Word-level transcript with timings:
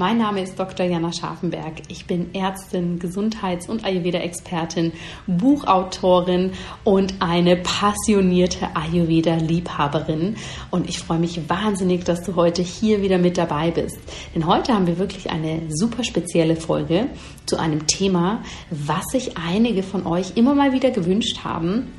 Mein 0.00 0.18
Name 0.18 0.42
ist 0.42 0.56
Dr. 0.56 0.86
Jana 0.86 1.12
Scharfenberg. 1.12 1.82
Ich 1.88 2.06
bin 2.06 2.32
Ärztin, 2.32 3.00
Gesundheits- 3.00 3.68
und 3.68 3.84
Ayurveda-Expertin, 3.84 4.92
Buchautorin 5.26 6.52
und 6.84 7.14
eine 7.18 7.56
passionierte 7.56 8.68
Ayurveda-Liebhaberin. 8.76 10.36
Und 10.70 10.88
ich 10.88 11.00
freue 11.00 11.18
mich 11.18 11.48
wahnsinnig, 11.48 12.04
dass 12.04 12.22
du 12.22 12.36
heute 12.36 12.62
hier 12.62 13.02
wieder 13.02 13.18
mit 13.18 13.38
dabei 13.38 13.72
bist. 13.72 13.98
Denn 14.36 14.46
heute 14.46 14.72
haben 14.72 14.86
wir 14.86 14.98
wirklich 14.98 15.30
eine 15.30 15.62
super 15.68 16.04
spezielle 16.04 16.54
Folge 16.54 17.08
zu 17.46 17.56
einem 17.56 17.88
Thema, 17.88 18.44
was 18.70 19.04
sich 19.10 19.36
einige 19.36 19.82
von 19.82 20.06
euch 20.06 20.36
immer 20.36 20.54
mal 20.54 20.72
wieder 20.72 20.92
gewünscht 20.92 21.40
haben. 21.42 21.92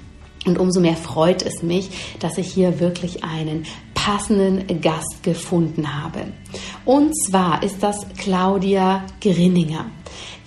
Und 0.46 0.58
umso 0.58 0.80
mehr 0.80 0.96
freut 0.96 1.42
es 1.46 1.64
mich, 1.64 1.90
dass 2.20 2.38
ich 2.38 2.48
hier 2.48 2.80
wirklich 2.80 3.26
einen 3.26 3.66
passenden 4.10 4.82
Gast 4.82 5.22
gefunden 5.22 6.04
habe. 6.04 6.22
Und 6.84 7.14
zwar 7.16 7.62
ist 7.62 7.84
das 7.84 8.08
Claudia 8.18 9.06
Grinninger. 9.22 9.86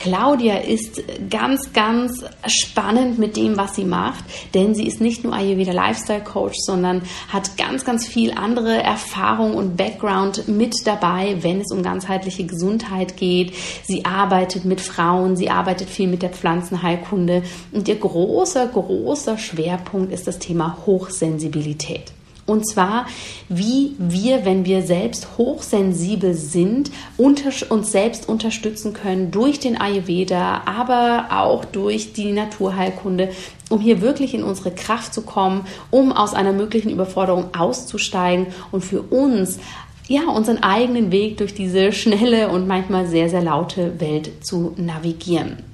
Claudia 0.01 0.57
ist 0.57 1.01
ganz, 1.30 1.73
ganz 1.73 2.25
spannend 2.45 3.20
mit 3.20 3.37
dem, 3.37 3.56
was 3.56 3.77
sie 3.77 3.84
macht, 3.84 4.25
denn 4.53 4.75
sie 4.75 4.89
ist 4.89 5.01
nicht 5.01 5.23
nur 5.23 5.33
Ayurveda 5.33 5.70
Lifestyle 5.70 6.25
Coach, 6.25 6.56
sondern 6.59 7.03
hat 7.29 7.56
ganz, 7.56 7.84
ganz 7.84 8.05
viel 8.05 8.33
andere 8.33 8.83
Erfahrung 8.83 9.55
und 9.55 9.77
Background 9.77 10.48
mit 10.48 10.75
dabei, 10.84 11.37
wenn 11.42 11.61
es 11.61 11.70
um 11.70 11.84
ganzheitliche 11.84 12.45
Gesundheit 12.45 13.17
geht. 13.17 13.55
Sie 13.84 14.05
arbeitet 14.05 14.65
mit 14.65 14.81
Frauen, 14.81 15.37
sie 15.37 15.51
arbeitet 15.51 15.89
viel 15.89 16.09
mit 16.09 16.23
der 16.23 16.31
Pflanzenheilkunde 16.31 17.45
und 17.70 17.87
ihr 17.87 18.01
großer, 18.01 18.67
großer 18.67 19.39
Schwerpunkt 19.39 20.12
ist 20.12 20.27
das 20.27 20.41
Thema 20.41 20.79
Hochsensibilität. 20.84 22.12
Und 22.53 22.69
zwar, 22.69 23.06
wie 23.48 23.95
wir, 23.98 24.45
wenn 24.45 24.67
wir 24.67 24.83
selbst 24.83 25.39
hochsensibel 25.39 26.34
sind, 26.34 26.91
uns 27.17 27.92
selbst 27.92 28.28
unterstützen 28.28 28.92
können 28.92 29.31
durch 29.31 29.58
den 29.58 29.81
Ayurveda, 29.81 30.61
aber 30.67 31.28
auch 31.30 31.64
durch 31.64 32.12
die 32.12 32.30
Naturheilkunde, 32.30 33.30
um 33.70 33.80
hier 33.80 34.03
wirklich 34.03 34.34
in 34.34 34.45
unsere 34.45 34.70
Kraft 34.70 35.14
zu 35.14 35.23
kommen, 35.23 35.64
um 35.91 36.12
aus 36.12 36.34
einer 36.34 36.53
möglichen 36.53 36.91
Überforderung 36.91 37.55
auszusteigen 37.56 38.48
und 38.70 38.84
für 38.84 39.00
uns 39.00 39.58
ja, 40.06 40.28
unseren 40.28 40.62
eigenen 40.62 41.11
Weg 41.11 41.39
durch 41.39 41.55
diese 41.55 41.91
schnelle 41.92 42.50
und 42.50 42.69
manchmal 42.69 43.06
sehr, 43.06 43.30
sehr 43.30 43.42
laute 43.42 43.98
Welt 43.98 44.45
zu 44.45 44.75
navigieren. 44.77 45.72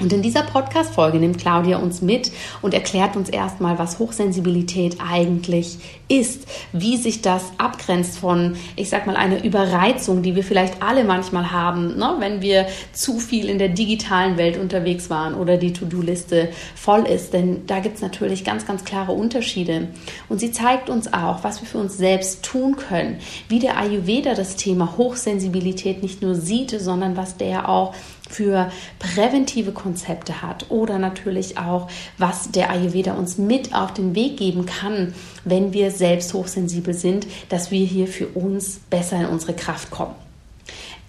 Und 0.00 0.12
in 0.12 0.22
dieser 0.22 0.42
Podcast-Folge 0.42 1.18
nimmt 1.18 1.38
Claudia 1.38 1.78
uns 1.78 2.02
mit 2.02 2.30
und 2.62 2.72
erklärt 2.72 3.16
uns 3.16 3.28
erstmal, 3.28 3.78
was 3.78 3.98
Hochsensibilität 3.98 4.98
eigentlich 5.00 5.78
ist, 6.08 6.46
wie 6.72 6.96
sich 6.96 7.20
das 7.20 7.42
abgrenzt 7.58 8.18
von, 8.18 8.56
ich 8.76 8.88
sag 8.88 9.06
mal, 9.06 9.16
einer 9.16 9.44
Überreizung, 9.44 10.22
die 10.22 10.36
wir 10.36 10.44
vielleicht 10.44 10.82
alle 10.82 11.04
manchmal 11.04 11.50
haben, 11.50 11.98
ne? 11.98 12.16
wenn 12.20 12.40
wir 12.40 12.66
zu 12.92 13.18
viel 13.18 13.48
in 13.48 13.58
der 13.58 13.70
digitalen 13.70 14.36
Welt 14.36 14.56
unterwegs 14.56 15.10
waren 15.10 15.34
oder 15.34 15.56
die 15.56 15.72
To-Do-Liste 15.72 16.50
voll 16.76 17.02
ist. 17.02 17.32
Denn 17.32 17.66
da 17.66 17.80
gibt 17.80 17.96
es 17.96 18.02
natürlich 18.02 18.44
ganz, 18.44 18.66
ganz 18.66 18.84
klare 18.84 19.12
Unterschiede. 19.12 19.88
Und 20.28 20.38
sie 20.38 20.52
zeigt 20.52 20.88
uns 20.90 21.12
auch, 21.12 21.42
was 21.42 21.60
wir 21.60 21.68
für 21.68 21.78
uns 21.78 21.98
selbst 21.98 22.44
tun 22.44 22.76
können, 22.76 23.18
wie 23.48 23.58
der 23.58 23.76
Ayurveda 23.76 24.34
das 24.34 24.56
Thema 24.56 24.96
Hochsensibilität 24.96 26.02
nicht 26.02 26.22
nur 26.22 26.36
sieht, 26.36 26.70
sondern 26.70 27.16
was 27.16 27.36
der 27.36 27.68
auch 27.68 27.94
für 28.28 28.70
präventive 28.98 29.72
Konzepte 29.72 30.42
hat 30.42 30.66
oder 30.70 30.98
natürlich 30.98 31.58
auch, 31.58 31.88
was 32.18 32.50
der 32.50 32.70
Ayurveda 32.70 33.14
uns 33.14 33.38
mit 33.38 33.74
auf 33.74 33.94
den 33.94 34.14
Weg 34.14 34.36
geben 34.36 34.66
kann, 34.66 35.14
wenn 35.44 35.72
wir 35.72 35.90
selbst 35.90 36.34
hochsensibel 36.34 36.94
sind, 36.94 37.26
dass 37.48 37.70
wir 37.70 37.84
hier 37.84 38.06
für 38.06 38.28
uns 38.28 38.80
besser 38.90 39.20
in 39.20 39.26
unsere 39.26 39.54
Kraft 39.54 39.90
kommen. 39.90 40.27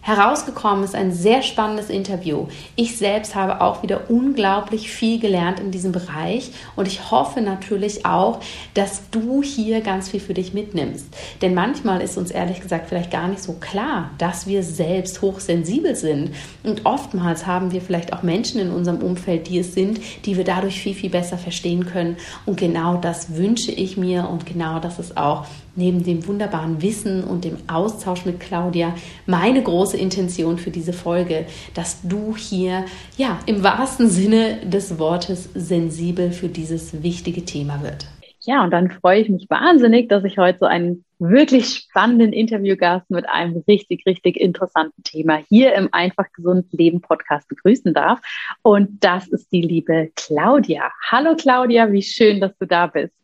Herausgekommen 0.10 0.84
ist 0.84 0.96
ein 0.96 1.12
sehr 1.12 1.44
spannendes 1.44 1.92
Interview. 1.92 2.48
Ich 2.76 2.98
selbst 2.98 3.36
habe 3.36 3.62
auch 3.62 3.84
wieder 3.84 4.10
unglaublich 4.10 4.90
viel 4.90 5.20
gelernt 5.20 5.60
in 5.60 5.70
diesem 5.70 5.92
Bereich 5.92 6.50
und 6.76 6.88
ich 6.88 7.12
hoffe 7.12 7.42
natürlich 7.42 8.08
auch, 8.08 8.40
dass 8.74 9.08
du 9.12 9.44
hier 9.44 9.82
ganz 9.82 10.10
viel 10.10 10.20
für 10.20 10.34
dich 10.34 10.52
mitnimmst. 10.52 11.06
Denn 11.44 11.54
manchmal 11.54 12.02
ist 12.02 12.18
uns 12.18 12.32
ehrlich 12.32 12.60
gesagt 12.60 12.90
vielleicht 12.90 13.12
gar 13.12 13.28
nicht 13.28 13.44
so 13.44 13.54
klar, 13.54 14.10
dass 14.18 14.48
wir 14.48 14.64
selbst 14.64 15.22
hochsensibel 15.22 15.96
sind. 15.96 16.32
Und 16.64 16.88
oftmals 16.88 17.46
haben 17.46 17.72
wir 17.72 17.82
vielleicht 17.82 18.12
auch 18.12 18.24
Menschen 18.24 18.60
in 18.60 18.72
unserem 18.72 19.04
Umfeld, 19.04 19.48
die 19.48 19.60
es 19.60 19.76
sind, 19.76 20.00
die 20.26 20.38
wir 20.38 20.44
dadurch 20.44 20.82
viel, 20.82 20.96
viel 20.96 21.12
besser 21.12 21.38
verstehen 21.38 21.86
können. 21.86 22.18
Und 22.48 22.58
genau 22.58 22.96
das 22.96 23.36
wünsche 23.36 23.72
ich 23.72 23.96
mir 23.96 24.28
und 24.28 24.48
genau 24.48 24.80
das 24.80 24.98
ist 24.98 25.18
auch 25.18 25.46
neben 25.80 26.04
dem 26.04 26.28
wunderbaren 26.28 26.82
Wissen 26.82 27.24
und 27.24 27.46
dem 27.46 27.58
Austausch 27.68 28.26
mit 28.26 28.40
Claudia 28.40 28.94
meine 29.26 29.64
große 29.64 29.98
Intention 29.98 30.58
für 30.60 30.72
diese 30.72 30.94
Folge, 30.94 31.46
dass 31.74 32.02
du 32.04 32.36
hier 32.36 32.86
ja 33.18 33.40
im 33.48 33.64
wahrsten 33.64 34.10
Sinne 34.10 34.58
des 34.66 35.00
Wortes 35.00 35.50
sensibel 35.56 36.32
für 36.32 36.50
dieses 36.50 37.02
wichtige 37.02 37.46
Thema 37.46 37.82
wird. 37.82 38.06
Ja, 38.42 38.64
und 38.64 38.72
dann 38.72 38.90
freue 38.90 39.22
ich 39.22 39.30
mich 39.30 39.50
wahnsinnig, 39.50 40.10
dass 40.10 40.24
ich 40.24 40.38
heute 40.38 40.60
so 40.60 40.66
einen 40.66 41.04
wirklich 41.20 41.68
spannenden 41.68 42.32
Interviewgast 42.32 43.10
mit 43.10 43.28
einem 43.28 43.64
richtig, 43.68 44.06
richtig 44.06 44.38
interessanten 44.38 45.04
Thema 45.04 45.40
hier 45.50 45.76
im 45.76 45.90
Einfach 45.92 46.26
Gesund 46.34 46.66
Leben 46.72 47.02
Podcast 47.02 47.48
begrüßen 47.50 47.94
darf. 47.94 48.20
Und 48.62 49.04
das 49.04 49.28
ist 49.28 49.52
die 49.52 49.62
liebe 49.62 50.12
Claudia. 50.16 50.92
Hallo 51.12 51.36
Claudia, 51.36 51.92
wie 51.92 52.02
schön, 52.02 52.40
dass 52.40 52.58
du 52.58 52.66
da 52.66 52.88
bist. 52.88 53.19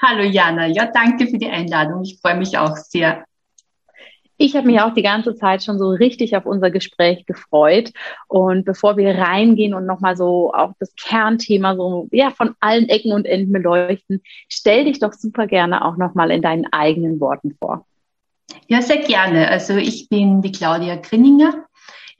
Hallo 0.00 0.22
Jana, 0.22 0.66
ja, 0.66 0.86
danke 0.86 1.26
für 1.26 1.38
die 1.38 1.48
Einladung. 1.48 2.02
Ich 2.02 2.18
freue 2.20 2.36
mich 2.36 2.56
auch 2.58 2.76
sehr. 2.76 3.24
Ich 4.36 4.54
habe 4.54 4.68
mich 4.68 4.80
auch 4.80 4.94
die 4.94 5.02
ganze 5.02 5.34
Zeit 5.34 5.64
schon 5.64 5.78
so 5.78 5.88
richtig 5.90 6.36
auf 6.36 6.46
unser 6.46 6.70
Gespräch 6.70 7.26
gefreut. 7.26 7.92
Und 8.28 8.64
bevor 8.64 8.96
wir 8.96 9.18
reingehen 9.18 9.74
und 9.74 9.84
nochmal 9.84 10.16
so 10.16 10.52
auch 10.54 10.72
das 10.78 10.94
Kernthema 10.94 11.74
so 11.74 12.08
ja 12.12 12.30
von 12.30 12.54
allen 12.60 12.88
Ecken 12.88 13.12
und 13.12 13.26
Enden 13.26 13.52
beleuchten, 13.52 14.22
stell 14.48 14.84
dich 14.84 15.00
doch 15.00 15.12
super 15.12 15.48
gerne 15.48 15.84
auch 15.84 15.96
nochmal 15.96 16.30
in 16.30 16.42
deinen 16.42 16.66
eigenen 16.72 17.18
Worten 17.20 17.56
vor. 17.58 17.84
Ja, 18.68 18.80
sehr 18.80 18.98
gerne. 18.98 19.48
Also 19.48 19.76
ich 19.76 20.08
bin 20.08 20.40
die 20.40 20.52
Claudia 20.52 20.96
Grinninger. 20.96 21.67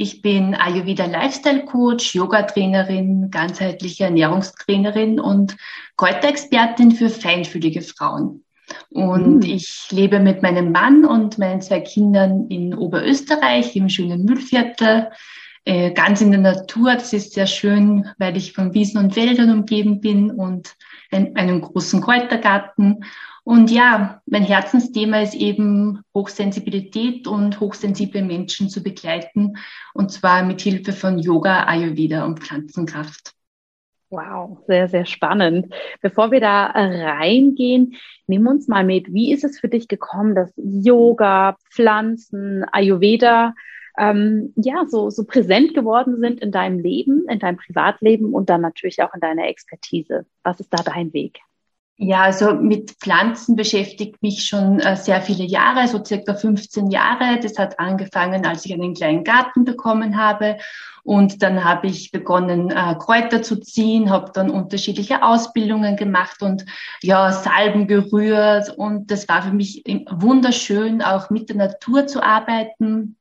Ich 0.01 0.23
bin 0.23 0.55
Ayurveda 0.55 1.07
Lifestyle 1.07 1.65
Coach, 1.65 2.15
Yoga-Trainerin, 2.15 3.33
ganzheitliche 3.33 4.05
Ernährungstrainerin 4.05 5.19
und 5.19 5.57
Kräuterexpertin 5.97 6.93
für 6.93 7.11
feinfühlige 7.11 7.83
Frauen. 7.83 8.45
Und 8.91 9.39
mhm. 9.39 9.43
ich 9.43 9.89
lebe 9.91 10.21
mit 10.21 10.41
meinem 10.41 10.71
Mann 10.71 11.05
und 11.05 11.39
meinen 11.39 11.61
zwei 11.63 11.81
Kindern 11.81 12.47
in 12.49 12.75
Oberösterreich 12.75 13.75
im 13.75 13.89
schönen 13.89 14.25
Müllviertel, 14.25 15.11
äh, 15.65 15.91
ganz 15.91 16.21
in 16.21 16.31
der 16.31 16.41
Natur. 16.43 16.95
Das 16.95 17.13
ist 17.13 17.33
sehr 17.33 17.49
schön, 17.49 18.09
weil 18.19 18.37
ich 18.37 18.53
von 18.53 18.75
Wiesen 18.75 18.99
und 18.99 19.17
Wäldern 19.17 19.51
umgeben 19.51 20.01
bin 20.01 20.31
und 20.31 20.77
ein, 21.11 21.35
einem 21.35 21.61
großen 21.61 22.01
Kräutergarten. 22.01 23.05
Und 23.49 23.71
ja, 23.71 24.21
mein 24.27 24.43
Herzensthema 24.43 25.23
ist 25.23 25.35
eben 25.35 26.03
Hochsensibilität 26.15 27.27
und 27.27 27.61
hochsensible 27.61 28.21
Menschen 28.21 28.69
zu 28.69 28.83
begleiten, 28.83 29.57
und 29.95 30.13
zwar 30.13 30.43
mit 30.43 30.61
Hilfe 30.61 30.93
von 30.93 31.19
Yoga, 31.19 31.65
Ayurveda 31.65 32.27
und 32.27 32.41
Pflanzenkraft. 32.41 33.33
Wow, 34.11 34.59
sehr, 34.67 34.89
sehr 34.89 35.07
spannend. 35.07 35.73
Bevor 36.03 36.31
wir 36.31 36.41
da 36.41 36.67
reingehen, 36.67 37.97
nimm 38.27 38.47
uns 38.47 38.69
mal 38.69 38.85
mit. 38.85 39.15
Wie 39.15 39.33
ist 39.33 39.45
es 39.45 39.59
für 39.59 39.69
dich 39.71 39.89
gekommen, 39.89 40.35
dass 40.35 40.53
Yoga, 40.59 41.57
Pflanzen, 41.71 42.67
Ayurveda 42.71 43.55
ähm, 43.97 44.53
ja 44.57 44.85
so, 44.87 45.09
so 45.09 45.25
präsent 45.25 45.73
geworden 45.73 46.21
sind 46.21 46.41
in 46.41 46.53
deinem 46.53 46.81
Leben, 46.81 47.27
in 47.31 47.39
deinem 47.39 47.57
Privatleben 47.57 48.35
und 48.35 48.51
dann 48.51 48.61
natürlich 48.61 49.03
auch 49.03 49.15
in 49.15 49.21
deiner 49.21 49.49
Expertise? 49.49 50.27
Was 50.43 50.61
ist 50.61 50.71
da 50.71 50.83
dein 50.83 51.15
Weg? 51.15 51.41
Ja, 52.01 52.23
also 52.23 52.55
mit 52.55 52.93
Pflanzen 52.93 53.57
beschäftigt 53.57 54.23
mich 54.23 54.47
schon 54.47 54.79
äh, 54.79 54.97
sehr 54.97 55.21
viele 55.21 55.43
Jahre, 55.43 55.89
so 55.89 56.05
circa 56.05 56.35
15 56.35 56.93
Jahre. 56.93 57.41
Das 57.43 57.59
hat 57.59 57.81
angefangen, 57.81 58.47
als 58.47 58.65
ich 58.65 58.73
einen 58.73 58.95
kleinen 58.95 59.25
Garten 59.25 59.65
bekommen 59.65 60.17
habe. 60.17 60.59
Und 61.03 61.43
dann 61.43 61.65
habe 61.65 61.89
ich 61.89 62.13
begonnen, 62.13 62.71
äh, 62.71 62.95
Kräuter 63.01 63.43
zu 63.43 63.57
ziehen, 63.57 64.11
habe 64.11 64.31
dann 64.33 64.49
unterschiedliche 64.49 65.25
Ausbildungen 65.25 65.97
gemacht 65.97 66.41
und 66.41 66.67
ja, 67.03 67.33
Salben 67.33 67.89
gerührt. 67.89 68.71
Und 68.77 69.11
das 69.11 69.29
war 69.29 69.43
für 69.43 69.53
mich 69.53 69.83
wunderschön, 70.09 71.03
auch 71.03 71.31
mit 71.31 71.49
der 71.49 71.57
Natur 71.57 72.07
zu 72.07 72.23
arbeiten. 72.23 73.17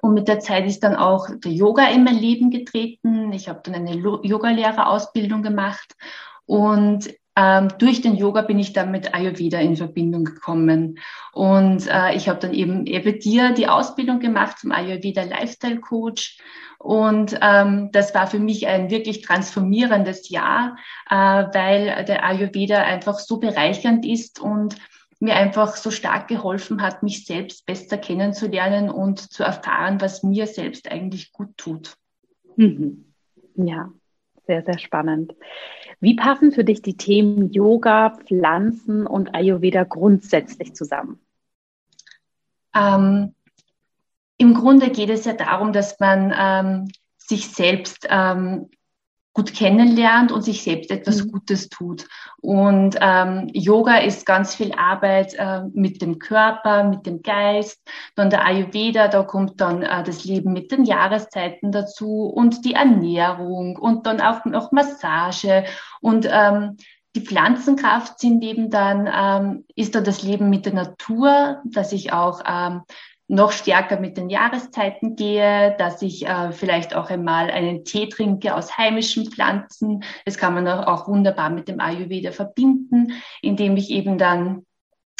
Und 0.00 0.14
mit 0.14 0.26
der 0.26 0.40
Zeit 0.40 0.64
ist 0.64 0.84
dann 0.84 0.96
auch 0.96 1.28
der 1.44 1.52
Yoga 1.52 1.86
in 1.90 2.02
mein 2.02 2.16
Leben 2.16 2.50
getreten. 2.50 3.30
Ich 3.34 3.46
habe 3.46 3.60
dann 3.62 3.74
eine 3.74 3.94
Yogalehrerausbildung 3.94 5.42
gemacht. 5.42 5.94
Und 6.46 7.10
ähm, 7.38 7.68
durch 7.78 8.00
den 8.00 8.16
Yoga 8.16 8.42
bin 8.42 8.58
ich 8.58 8.72
dann 8.72 8.90
mit 8.90 9.14
Ayurveda 9.14 9.60
in 9.60 9.76
Verbindung 9.76 10.24
gekommen. 10.24 10.98
Und 11.32 11.86
äh, 11.86 12.16
ich 12.16 12.28
habe 12.28 12.40
dann 12.40 12.52
eben 12.52 12.84
eben 12.86 13.20
dir 13.20 13.52
die 13.52 13.68
Ausbildung 13.68 14.18
gemacht 14.18 14.58
zum 14.58 14.72
Ayurveda 14.72 15.22
Lifestyle 15.22 15.78
Coach. 15.78 16.38
Und 16.78 17.38
ähm, 17.40 17.90
das 17.92 18.12
war 18.12 18.26
für 18.26 18.40
mich 18.40 18.66
ein 18.66 18.90
wirklich 18.90 19.22
transformierendes 19.22 20.30
Jahr, 20.30 20.76
äh, 21.08 21.14
weil 21.14 22.04
der 22.06 22.24
Ayurveda 22.24 22.82
einfach 22.82 23.20
so 23.20 23.38
bereichernd 23.38 24.04
ist 24.04 24.40
und 24.40 24.76
mir 25.20 25.36
einfach 25.36 25.76
so 25.76 25.92
stark 25.92 26.26
geholfen 26.26 26.82
hat, 26.82 27.04
mich 27.04 27.24
selbst 27.24 27.66
besser 27.66 27.98
kennenzulernen 27.98 28.90
und 28.90 29.20
zu 29.32 29.44
erfahren, 29.44 30.00
was 30.00 30.24
mir 30.24 30.48
selbst 30.48 30.90
eigentlich 30.90 31.32
gut 31.32 31.56
tut. 31.56 31.94
Mhm. 32.56 33.12
Ja, 33.54 33.90
sehr, 34.48 34.64
sehr 34.64 34.78
spannend. 34.78 35.34
Wie 36.00 36.16
passen 36.16 36.50
für 36.50 36.64
dich 36.64 36.82
die 36.82 36.96
Themen 36.96 37.52
Yoga, 37.52 38.10
Pflanzen 38.10 39.06
und 39.06 39.34
Ayurveda 39.34 39.84
grundsätzlich 39.84 40.74
zusammen? 40.74 41.20
Ähm, 42.74 43.34
Im 44.38 44.54
Grunde 44.54 44.90
geht 44.90 45.10
es 45.10 45.24
ja 45.24 45.34
darum, 45.34 45.72
dass 45.72 46.00
man 46.00 46.34
ähm, 46.36 46.90
sich 47.18 47.48
selbst 47.48 48.06
ähm, 48.08 48.70
gut 49.38 49.54
kennenlernt 49.54 50.32
und 50.32 50.42
sich 50.42 50.64
selbst 50.64 50.90
etwas 50.90 51.24
mhm. 51.24 51.30
Gutes 51.30 51.68
tut. 51.68 52.08
Und 52.40 52.96
ähm, 53.00 53.48
Yoga 53.52 53.98
ist 53.98 54.26
ganz 54.26 54.56
viel 54.56 54.72
Arbeit 54.72 55.34
äh, 55.34 55.60
mit 55.72 56.02
dem 56.02 56.18
Körper, 56.18 56.82
mit 56.82 57.06
dem 57.06 57.22
Geist. 57.22 57.80
Dann 58.16 58.30
der 58.30 58.44
Ayurveda, 58.44 59.06
da 59.06 59.22
kommt 59.22 59.60
dann 59.60 59.82
äh, 59.82 60.02
das 60.02 60.24
Leben 60.24 60.52
mit 60.52 60.72
den 60.72 60.82
Jahreszeiten 60.82 61.70
dazu 61.70 62.24
und 62.24 62.64
die 62.64 62.74
Ernährung 62.74 63.76
und 63.76 64.06
dann 64.06 64.20
auch 64.20 64.44
noch 64.44 64.72
Massage. 64.72 65.62
Und 66.00 66.28
ähm, 66.28 66.76
die 67.14 67.20
Pflanzenkraft 67.20 68.18
sind 68.18 68.42
eben 68.42 68.70
dann, 68.70 69.08
ähm, 69.08 69.64
ist 69.76 69.94
dann 69.94 70.02
das 70.02 70.24
Leben 70.24 70.50
mit 70.50 70.66
der 70.66 70.74
Natur, 70.74 71.62
dass 71.64 71.92
ich 71.92 72.12
auch 72.12 72.42
ähm, 72.44 72.82
noch 73.28 73.52
stärker 73.52 74.00
mit 74.00 74.16
den 74.16 74.30
Jahreszeiten 74.30 75.14
gehe, 75.14 75.76
dass 75.78 76.00
ich 76.00 76.26
äh, 76.26 76.50
vielleicht 76.52 76.96
auch 76.96 77.10
einmal 77.10 77.50
einen 77.50 77.84
Tee 77.84 78.08
trinke 78.08 78.54
aus 78.54 78.76
heimischen 78.78 79.30
Pflanzen. 79.30 80.02
Das 80.24 80.38
kann 80.38 80.54
man 80.54 80.66
auch 80.66 81.06
wunderbar 81.06 81.50
mit 81.50 81.68
dem 81.68 81.78
Ayurveda 81.78 82.32
verbinden, 82.32 83.12
indem 83.42 83.76
ich 83.76 83.90
eben 83.90 84.16
dann 84.16 84.64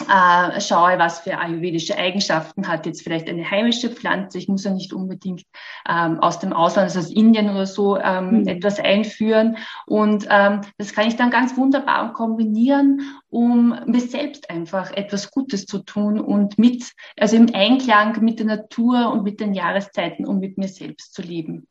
äh, 0.06 0.61
schaue, 0.61 0.99
was 0.99 1.21
für 1.21 1.39
ayurvedische 1.39 1.97
Eigenschaften 1.97 2.69
hat 2.69 2.87
jetzt 2.87 3.03
vielleicht 3.03 3.29
eine 3.29 3.50
heimische 3.50 3.91
Pflanze. 3.91 4.39
Ich 4.39 4.49
muss 4.49 4.65
ja 4.65 4.71
nicht 4.71 4.93
unbedingt 4.93 5.43
ähm, 5.89 6.21
aus 6.21 6.39
dem 6.39 6.53
Ausland, 6.53 6.85
also 6.85 7.00
aus 7.00 7.11
Indien 7.11 7.50
oder 7.50 7.67
so, 7.67 7.99
ähm, 7.99 8.43
mhm. 8.43 8.49
etwas 8.49 8.79
einführen. 8.79 9.56
Und 9.87 10.27
ähm, 10.31 10.61
das 10.77 10.93
kann 10.93 11.09
ich 11.09 11.17
dann 11.17 11.31
ganz 11.31 11.56
wunderbar 11.56 12.12
kombinieren, 12.12 13.21
um 13.29 13.75
mir 13.87 14.00
selbst 14.00 14.50
einfach 14.50 14.93
etwas 14.93 15.33
Gutes 15.33 15.67
zu 15.67 15.81
tun 15.81 16.21
und 16.21 16.59
mit, 16.59 16.93
also 17.19 17.37
im 17.37 17.53
Einklang 17.53 18.23
mit 18.23 18.39
der 18.39 18.47
Natur 18.47 19.11
und 19.12 19.25
mit 19.25 19.41
den 19.41 19.53
Jahreszeiten 19.53 20.27
und 20.27 20.39
mit 20.39 20.59
mir 20.59 20.69
selbst 20.69 21.12
zu 21.12 21.23
leben. 21.23 21.67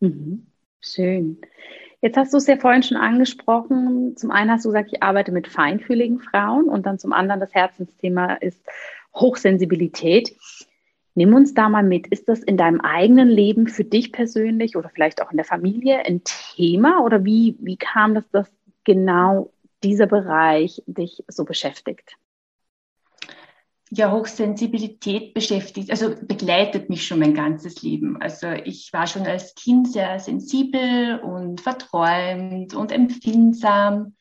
Mhm. 0.00 0.53
Schön. 0.84 1.38
Jetzt 2.02 2.18
hast 2.18 2.34
du 2.34 2.36
es 2.36 2.46
ja 2.46 2.58
vorhin 2.58 2.82
schon 2.82 2.98
angesprochen. 2.98 4.14
Zum 4.16 4.30
einen 4.30 4.50
hast 4.50 4.64
du 4.64 4.68
gesagt, 4.68 4.90
ich 4.92 5.02
arbeite 5.02 5.32
mit 5.32 5.48
feinfühligen 5.48 6.20
Frauen 6.20 6.68
und 6.68 6.84
dann 6.84 6.98
zum 6.98 7.14
anderen 7.14 7.40
das 7.40 7.54
Herzensthema 7.54 8.34
ist 8.34 8.60
Hochsensibilität. 9.14 10.36
Nimm 11.14 11.32
uns 11.32 11.54
da 11.54 11.70
mal 11.70 11.82
mit. 11.82 12.08
Ist 12.08 12.28
das 12.28 12.40
in 12.40 12.58
deinem 12.58 12.82
eigenen 12.82 13.28
Leben 13.28 13.68
für 13.68 13.84
dich 13.84 14.12
persönlich 14.12 14.76
oder 14.76 14.90
vielleicht 14.90 15.22
auch 15.22 15.30
in 15.30 15.38
der 15.38 15.46
Familie 15.46 16.04
ein 16.04 16.22
Thema 16.24 17.02
oder 17.02 17.24
wie, 17.24 17.56
wie 17.60 17.76
kam 17.76 18.14
das, 18.14 18.28
dass 18.30 18.52
genau 18.84 19.50
dieser 19.82 20.06
Bereich 20.06 20.82
dich 20.86 21.24
so 21.28 21.44
beschäftigt? 21.44 22.16
Ja, 23.96 24.10
Hochsensibilität 24.10 25.34
beschäftigt, 25.34 25.90
also 25.90 26.14
begleitet 26.20 26.90
mich 26.90 27.06
schon 27.06 27.20
mein 27.20 27.34
ganzes 27.34 27.82
Leben. 27.82 28.20
Also 28.20 28.48
ich 28.48 28.92
war 28.92 29.06
schon 29.06 29.26
als 29.26 29.54
Kind 29.54 29.92
sehr 29.92 30.18
sensibel 30.18 31.20
und 31.20 31.60
verträumt 31.60 32.74
und 32.74 32.90
empfindsam. 32.90 34.14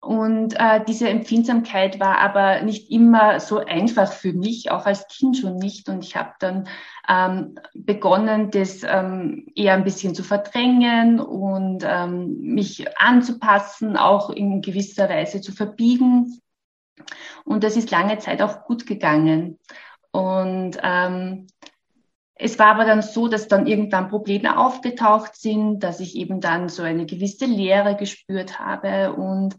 Und 0.00 0.54
äh, 0.58 0.82
diese 0.86 1.08
Empfindsamkeit 1.08 2.00
war 2.00 2.18
aber 2.18 2.62
nicht 2.62 2.90
immer 2.90 3.40
so 3.40 3.58
einfach 3.58 4.10
für 4.12 4.32
mich, 4.32 4.70
auch 4.70 4.86
als 4.86 5.06
Kind 5.08 5.36
schon 5.36 5.56
nicht. 5.56 5.88
Und 5.88 6.02
ich 6.02 6.16
habe 6.16 6.32
dann 6.38 6.68
ähm, 7.08 7.56
begonnen, 7.74 8.50
das 8.50 8.84
ähm, 8.84 9.48
eher 9.54 9.74
ein 9.74 9.84
bisschen 9.84 10.14
zu 10.14 10.22
verdrängen 10.22 11.20
und 11.20 11.84
ähm, 11.86 12.38
mich 12.40 12.86
anzupassen, 12.98 13.96
auch 13.96 14.30
in 14.30 14.62
gewisser 14.62 15.10
Weise 15.10 15.42
zu 15.42 15.52
verbiegen. 15.52 16.40
Und 17.44 17.64
das 17.64 17.76
ist 17.76 17.90
lange 17.90 18.18
Zeit 18.18 18.42
auch 18.42 18.64
gut 18.64 18.86
gegangen. 18.86 19.58
Und 20.10 20.78
ähm, 20.82 21.46
es 22.34 22.58
war 22.58 22.68
aber 22.68 22.84
dann 22.84 23.02
so, 23.02 23.28
dass 23.28 23.48
dann 23.48 23.66
irgendwann 23.66 24.08
Probleme 24.08 24.58
aufgetaucht 24.58 25.34
sind, 25.36 25.80
dass 25.80 26.00
ich 26.00 26.14
eben 26.16 26.40
dann 26.40 26.68
so 26.68 26.82
eine 26.82 27.04
gewisse 27.04 27.46
Leere 27.46 27.96
gespürt 27.96 28.60
habe 28.60 29.12
und 29.12 29.56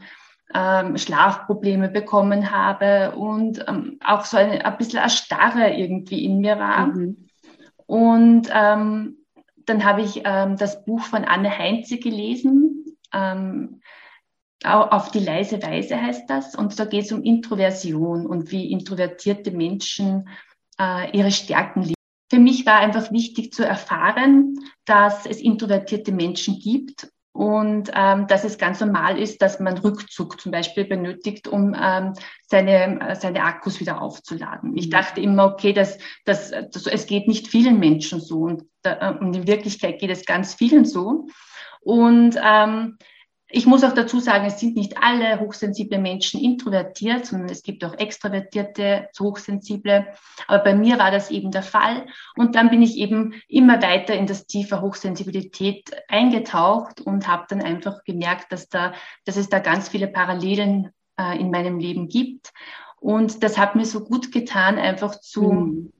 ähm, 0.54 0.98
Schlafprobleme 0.98 1.90
bekommen 1.90 2.52
habe 2.52 3.16
und 3.16 3.64
ähm, 3.68 4.00
auch 4.04 4.26
so 4.26 4.38
eine, 4.38 4.66
ein 4.66 4.78
bisschen 4.78 5.00
eine 5.00 5.10
Starre 5.10 5.74
irgendwie 5.74 6.26
in 6.26 6.40
mir 6.40 6.58
war. 6.58 6.88
Mhm. 6.88 7.28
Und 7.86 8.50
ähm, 8.54 9.18
dann 9.66 9.84
habe 9.84 10.02
ich 10.02 10.22
ähm, 10.26 10.58
das 10.58 10.84
Buch 10.86 11.02
von 11.02 11.26
Anne 11.26 11.56
Heinze 11.56 12.00
gelesen, 12.00 12.98
ähm, 13.14 13.82
auf 14.64 15.12
die 15.12 15.20
leise 15.20 15.62
Weise 15.62 16.02
heißt 16.02 16.30
das. 16.30 16.56
Und 16.56 16.78
da 16.80 16.86
geht 16.86 17.06
es 17.06 17.12
um 17.12 17.24
Introversion 17.24 18.26
und 18.26 18.52
wie 18.52 18.72
introvertierte 18.72 19.52
Menschen 19.52 20.30
äh, 20.80 21.16
ihre 21.18 21.32
Stärken 21.32 21.82
lieben. 21.82 21.94
Für 22.30 22.40
mich 22.40 22.66
war 22.66 22.80
einfach 22.80 23.12
wichtig 23.12 23.54
zu 23.54 23.66
erfahren, 23.66 24.56
dass 24.86 25.26
es 25.26 25.42
introvertierte 25.42 26.12
Menschen 26.12 26.60
gibt 26.60 27.10
und 27.32 27.90
ähm, 27.94 28.28
dass 28.28 28.44
es 28.44 28.58
ganz 28.58 28.82
normal 28.82 29.18
ist, 29.18 29.42
dass 29.42 29.60
man 29.60 29.78
Rückzug 29.78 30.40
zum 30.40 30.52
Beispiel 30.52 30.86
benötigt, 30.86 31.48
um 31.48 31.76
ähm, 31.80 32.14
seine, 32.48 33.18
seine 33.20 33.44
Akkus 33.44 33.80
wieder 33.80 34.02
aufzuladen. 34.02 34.76
Ich 34.76 34.88
mhm. 34.88 34.92
dachte 34.92 35.22
immer, 35.22 35.46
okay, 35.46 35.74
dass, 35.74 35.98
dass, 36.26 36.52
dass 36.52 36.86
es 36.86 37.08
geht 37.08 37.28
nicht 37.28 37.48
vielen 37.48 37.80
Menschen 37.80 38.20
so 38.20 38.42
und, 38.42 38.64
äh, 38.84 39.14
und 39.14 39.36
in 39.36 39.48
Wirklichkeit 39.48 40.00
geht 40.00 40.12
es 40.12 40.26
ganz 40.26 40.54
vielen 40.54 40.86
so. 40.86 41.28
Und 41.82 42.36
ähm, 42.44 42.98
ich 43.52 43.66
muss 43.66 43.84
auch 43.84 43.94
dazu 43.94 44.20
sagen, 44.20 44.46
es 44.46 44.60
sind 44.60 44.76
nicht 44.76 45.02
alle 45.02 45.40
hochsensible 45.40 45.98
Menschen 45.98 46.40
introvertiert, 46.40 47.26
sondern 47.26 47.50
es 47.50 47.64
gibt 47.64 47.84
auch 47.84 47.96
extravertierte, 47.98 49.10
hochsensible. 49.20 50.08
Aber 50.48 50.64
bei 50.64 50.76
mir 50.76 51.00
war 51.00 51.10
das 51.10 51.32
eben 51.32 51.50
der 51.50 51.64
Fall. 51.64 52.06
Und 52.38 52.56
dann 52.56 52.70
bin 52.70 52.84
ich 52.84 52.98
eben 52.98 53.34
immer 53.48 53.82
weiter 53.82 54.14
in 54.14 54.28
das 54.28 54.46
tiefe 54.46 54.82
Hochsensibilität 54.82 55.90
eingetaucht 56.08 57.02
und 57.02 57.28
habe 57.28 57.46
dann 57.50 57.62
einfach 57.62 58.04
gemerkt, 58.04 58.52
dass, 58.52 58.70
da, 58.70 58.94
dass 59.26 59.36
es 59.36 59.50
da 59.50 59.58
ganz 59.58 59.90
viele 59.90 60.08
Parallelen 60.08 60.92
äh, 61.20 61.40
in 61.40 61.50
meinem 61.50 61.80
Leben 61.80 62.08
gibt. 62.08 62.54
Und 63.00 63.42
das 63.42 63.58
hat 63.58 63.76
mir 63.76 63.86
so 63.86 64.04
gut 64.04 64.32
getan, 64.32 64.78
einfach 64.78 65.20
zu, 65.20 65.52
mhm 65.52 65.94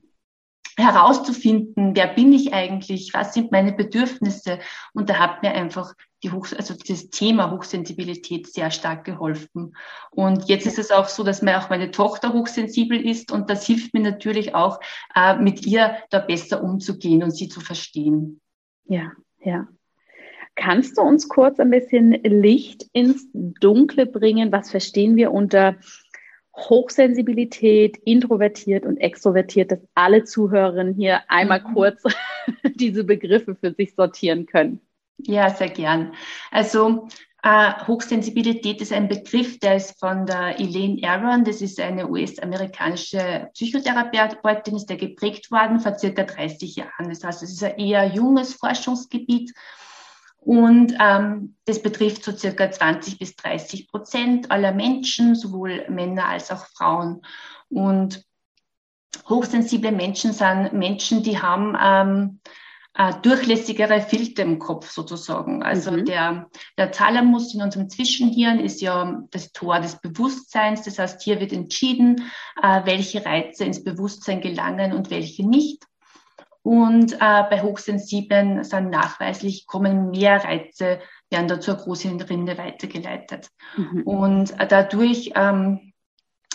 herauszufinden, 0.80 1.94
wer 1.94 2.08
bin 2.08 2.32
ich 2.32 2.52
eigentlich, 2.52 3.12
was 3.14 3.34
sind 3.34 3.52
meine 3.52 3.72
Bedürfnisse. 3.72 4.58
Und 4.92 5.08
da 5.08 5.18
hat 5.18 5.42
mir 5.42 5.52
einfach 5.52 5.94
die 6.22 6.30
Hoch, 6.30 6.48
also 6.56 6.74
das 6.74 7.10
Thema 7.10 7.50
Hochsensibilität 7.50 8.46
sehr 8.52 8.70
stark 8.70 9.04
geholfen. 9.04 9.74
Und 10.10 10.48
jetzt 10.48 10.66
ist 10.66 10.78
es 10.78 10.90
auch 10.90 11.08
so, 11.08 11.22
dass 11.22 11.42
mir 11.42 11.58
auch 11.58 11.70
meine 11.70 11.90
Tochter 11.90 12.32
hochsensibel 12.32 13.00
ist 13.00 13.32
und 13.32 13.48
das 13.48 13.66
hilft 13.66 13.94
mir 13.94 14.00
natürlich 14.00 14.54
auch, 14.54 14.80
äh, 15.14 15.36
mit 15.36 15.66
ihr 15.66 15.96
da 16.10 16.18
besser 16.18 16.62
umzugehen 16.62 17.22
und 17.22 17.30
sie 17.30 17.48
zu 17.48 17.60
verstehen. 17.60 18.40
Ja, 18.84 19.12
ja. 19.42 19.66
Kannst 20.56 20.98
du 20.98 21.02
uns 21.02 21.28
kurz 21.28 21.58
ein 21.58 21.70
bisschen 21.70 22.12
Licht 22.12 22.86
ins 22.92 23.28
Dunkle 23.32 24.04
bringen? 24.04 24.52
Was 24.52 24.70
verstehen 24.70 25.16
wir 25.16 25.32
unter 25.32 25.76
Hochsensibilität, 26.56 27.96
introvertiert 28.04 28.84
und 28.84 28.96
extrovertiert, 28.98 29.72
dass 29.72 29.80
alle 29.94 30.24
Zuhörerinnen 30.24 30.94
hier 30.94 31.20
einmal 31.28 31.60
mhm. 31.60 31.74
kurz 31.74 32.02
diese 32.74 33.04
Begriffe 33.04 33.54
für 33.54 33.72
sich 33.72 33.94
sortieren 33.94 34.46
können. 34.46 34.80
Ja, 35.18 35.50
sehr 35.50 35.68
gern. 35.68 36.14
Also 36.50 37.08
äh, 37.42 37.72
Hochsensibilität 37.86 38.80
ist 38.80 38.92
ein 38.92 39.08
Begriff, 39.08 39.58
der 39.60 39.76
ist 39.76 39.98
von 39.98 40.26
der 40.26 40.58
Elaine 40.60 41.00
Aron, 41.02 41.44
das 41.44 41.62
ist 41.62 41.80
eine 41.80 42.08
US-amerikanische 42.08 43.48
Psychotherapeutin, 43.54 44.76
ist 44.76 44.86
der 44.86 44.96
geprägt 44.96 45.50
worden 45.50 45.80
vor 45.80 45.98
circa 45.98 46.24
30 46.24 46.76
Jahren. 46.76 47.08
Das 47.08 47.24
heißt, 47.24 47.42
es 47.42 47.52
ist 47.52 47.64
ein 47.64 47.78
eher 47.78 48.06
junges 48.06 48.54
Forschungsgebiet 48.54 49.52
und 50.40 50.94
ähm, 50.98 51.56
das 51.66 51.82
betrifft 51.82 52.24
so 52.24 52.32
circa 52.32 52.70
20 52.70 53.18
bis 53.18 53.36
30 53.36 53.88
Prozent 53.88 54.50
aller 54.50 54.72
Menschen, 54.72 55.34
sowohl 55.34 55.84
Männer 55.90 56.26
als 56.26 56.50
auch 56.50 56.66
Frauen. 56.66 57.22
Und 57.68 58.24
hochsensible 59.28 59.92
Menschen 59.92 60.32
sind 60.32 60.72
Menschen, 60.72 61.22
die 61.22 61.40
haben 61.40 61.76
ähm, 61.80 62.40
äh, 62.94 63.12
durchlässigere 63.22 64.00
Filter 64.00 64.42
im 64.42 64.58
Kopf 64.58 64.90
sozusagen. 64.90 65.62
Also 65.62 65.92
mhm. 65.92 66.06
der, 66.06 66.50
der 66.78 66.90
Thalamus 66.90 67.54
in 67.54 67.62
unserem 67.62 67.90
Zwischenhirn 67.90 68.60
ist 68.60 68.80
ja 68.80 69.22
das 69.30 69.52
Tor 69.52 69.80
des 69.80 70.00
Bewusstseins. 70.00 70.82
Das 70.82 70.98
heißt, 70.98 71.22
hier 71.22 71.38
wird 71.38 71.52
entschieden, 71.52 72.30
äh, 72.62 72.80
welche 72.84 73.24
Reize 73.24 73.64
ins 73.64 73.84
Bewusstsein 73.84 74.40
gelangen 74.40 74.94
und 74.94 75.10
welche 75.10 75.46
nicht. 75.46 75.84
Und 76.62 77.14
äh, 77.14 77.16
bei 77.18 77.62
Hochsensiblen 77.62 78.64
sind 78.64 78.90
nachweislich 78.90 79.66
kommen 79.66 80.10
mehr 80.10 80.44
Reize, 80.44 81.00
werden 81.30 81.48
da 81.48 81.60
zur 81.60 81.76
Großhirnrinde 81.76 82.58
weitergeleitet. 82.58 83.48
Mhm. 83.76 84.02
Und 84.02 84.54
dadurch 84.68 85.32
ähm, 85.34 85.92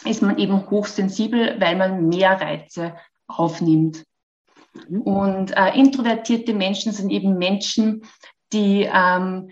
ist 0.05 0.21
man 0.21 0.37
eben 0.37 0.69
hochsensibel, 0.69 1.59
weil 1.59 1.75
man 1.75 2.07
mehr 2.07 2.39
Reize 2.39 2.95
aufnimmt. 3.27 4.03
Mhm. 4.87 5.01
Und 5.01 5.57
äh, 5.57 5.75
introvertierte 5.75 6.53
Menschen 6.53 6.91
sind 6.91 7.09
eben 7.09 7.37
Menschen, 7.37 8.03
die, 8.53 8.89
ähm, 8.91 9.49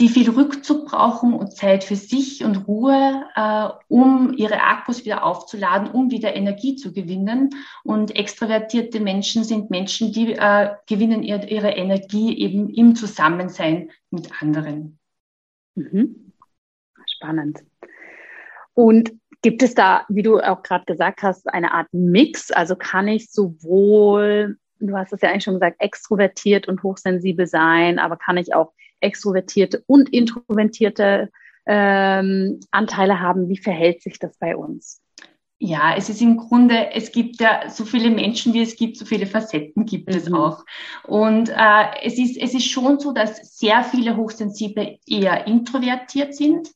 die 0.00 0.08
viel 0.08 0.30
Rückzug 0.30 0.86
brauchen 0.86 1.34
und 1.34 1.54
Zeit 1.54 1.84
für 1.84 1.96
sich 1.96 2.44
und 2.44 2.66
Ruhe, 2.66 3.24
äh, 3.36 3.68
um 3.88 4.32
ihre 4.36 4.60
Akkus 4.62 5.04
wieder 5.04 5.24
aufzuladen, 5.24 5.90
um 5.90 6.10
wieder 6.10 6.34
Energie 6.34 6.76
zu 6.76 6.92
gewinnen. 6.92 7.50
Und 7.84 8.16
extrovertierte 8.16 9.00
Menschen 9.00 9.44
sind 9.44 9.70
Menschen, 9.70 10.12
die 10.12 10.32
äh, 10.32 10.70
gewinnen 10.88 11.22
ihr, 11.22 11.48
ihre 11.48 11.70
Energie 11.70 12.36
eben 12.38 12.70
im 12.70 12.96
Zusammensein 12.96 13.90
mit 14.10 14.42
anderen. 14.42 14.98
Mhm. 15.74 16.32
Spannend. 17.06 17.60
Und 18.74 19.12
Gibt 19.42 19.64
es 19.64 19.74
da, 19.74 20.06
wie 20.08 20.22
du 20.22 20.38
auch 20.38 20.62
gerade 20.62 20.84
gesagt 20.84 21.24
hast, 21.24 21.52
eine 21.52 21.72
Art 21.72 21.88
Mix? 21.90 22.52
Also 22.52 22.76
kann 22.76 23.08
ich 23.08 23.32
sowohl, 23.32 24.56
du 24.78 24.96
hast 24.96 25.12
es 25.12 25.20
ja 25.20 25.30
eigentlich 25.30 25.42
schon 25.42 25.54
gesagt, 25.54 25.80
extrovertiert 25.80 26.68
und 26.68 26.84
hochsensibel 26.84 27.48
sein, 27.48 27.98
aber 27.98 28.16
kann 28.16 28.36
ich 28.36 28.54
auch 28.54 28.72
extrovertierte 29.02 29.82
und 29.86 30.08
introvertierte 30.12 31.30
ähm, 31.66 32.60
Anteile 32.70 33.20
haben? 33.20 33.48
Wie 33.48 33.58
verhält 33.58 34.02
sich 34.02 34.18
das 34.18 34.36
bei 34.38 34.56
uns? 34.56 35.00
Ja, 35.64 35.94
es 35.96 36.08
ist 36.08 36.20
im 36.20 36.38
Grunde, 36.38 36.90
es 36.92 37.12
gibt 37.12 37.40
ja 37.40 37.70
so 37.70 37.84
viele 37.84 38.10
Menschen, 38.10 38.52
wie 38.52 38.62
es 38.62 38.74
gibt, 38.74 38.96
so 38.96 39.04
viele 39.04 39.26
Facetten 39.26 39.86
gibt 39.86 40.08
mhm. 40.08 40.16
es 40.16 40.32
auch. 40.32 40.64
Und 41.04 41.50
äh, 41.50 41.84
es, 42.02 42.18
ist, 42.18 42.36
es 42.36 42.52
ist 42.52 42.68
schon 42.68 42.98
so, 42.98 43.12
dass 43.12 43.58
sehr 43.58 43.84
viele 43.84 44.16
Hochsensible 44.16 44.98
eher 45.06 45.46
introvertiert 45.46 46.34
sind 46.34 46.68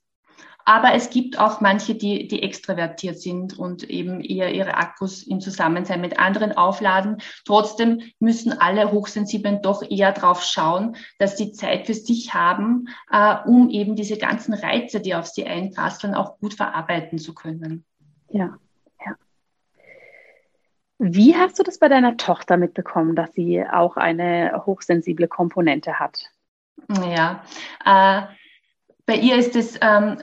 aber 0.67 0.95
es 0.95 1.11
gibt 1.11 1.39
auch 1.39 1.61
manche, 1.61 1.95
die, 1.95 2.27
die 2.27 2.43
extravertiert 2.43 3.21
sind 3.21 3.57
und 3.57 3.85
eben 3.85 4.21
eher 4.21 4.53
ihre 4.53 4.75
Akkus 4.75 5.23
im 5.23 5.41
Zusammensein 5.41 6.01
mit 6.01 6.19
anderen 6.19 6.57
aufladen. 6.57 7.19
Trotzdem 7.45 8.03
müssen 8.19 8.53
alle 8.53 8.91
Hochsensiblen 8.91 9.63
doch 9.63 9.89
eher 9.89 10.11
darauf 10.11 10.43
schauen, 10.43 10.97
dass 11.21 11.39
sie 11.39 11.53
Zeit 11.53 11.87
für 11.87 11.95
sich 11.95 12.35
haben, 12.35 12.89
äh, 13.13 13.37
um 13.47 13.71
eben 13.71 13.95
diese 13.95 14.19
ganzen 14.19 14.55
Reize, 14.55 15.01
die 15.01 15.15
auf 15.15 15.27
sie 15.27 15.47
einprasseln, 15.47 16.17
auch 16.17 16.39
gut 16.41 16.55
verarbeiten 16.55 17.19
zu 17.19 17.33
können. 17.33 17.85
Ja, 18.29 18.59
ja. 19.07 19.15
Wie 20.99 21.37
hast 21.37 21.61
du 21.61 21.63
das 21.63 21.79
bei 21.79 21.89
deiner 21.89 22.17
Tochter 22.17 22.57
mitbekommen, 22.57 23.15
dass 23.15 23.33
sie 23.35 23.65
auch 23.65 23.97
eine 23.97 24.65
hochsensible 24.67 25.29
Komponente 25.29 26.01
hat? 26.01 26.25
Ja, 27.09 27.45
äh, 27.85 28.23
bei 29.07 29.15
ihr 29.15 29.37
ist 29.37 29.55
es 29.55 29.79
ähm, 29.81 30.19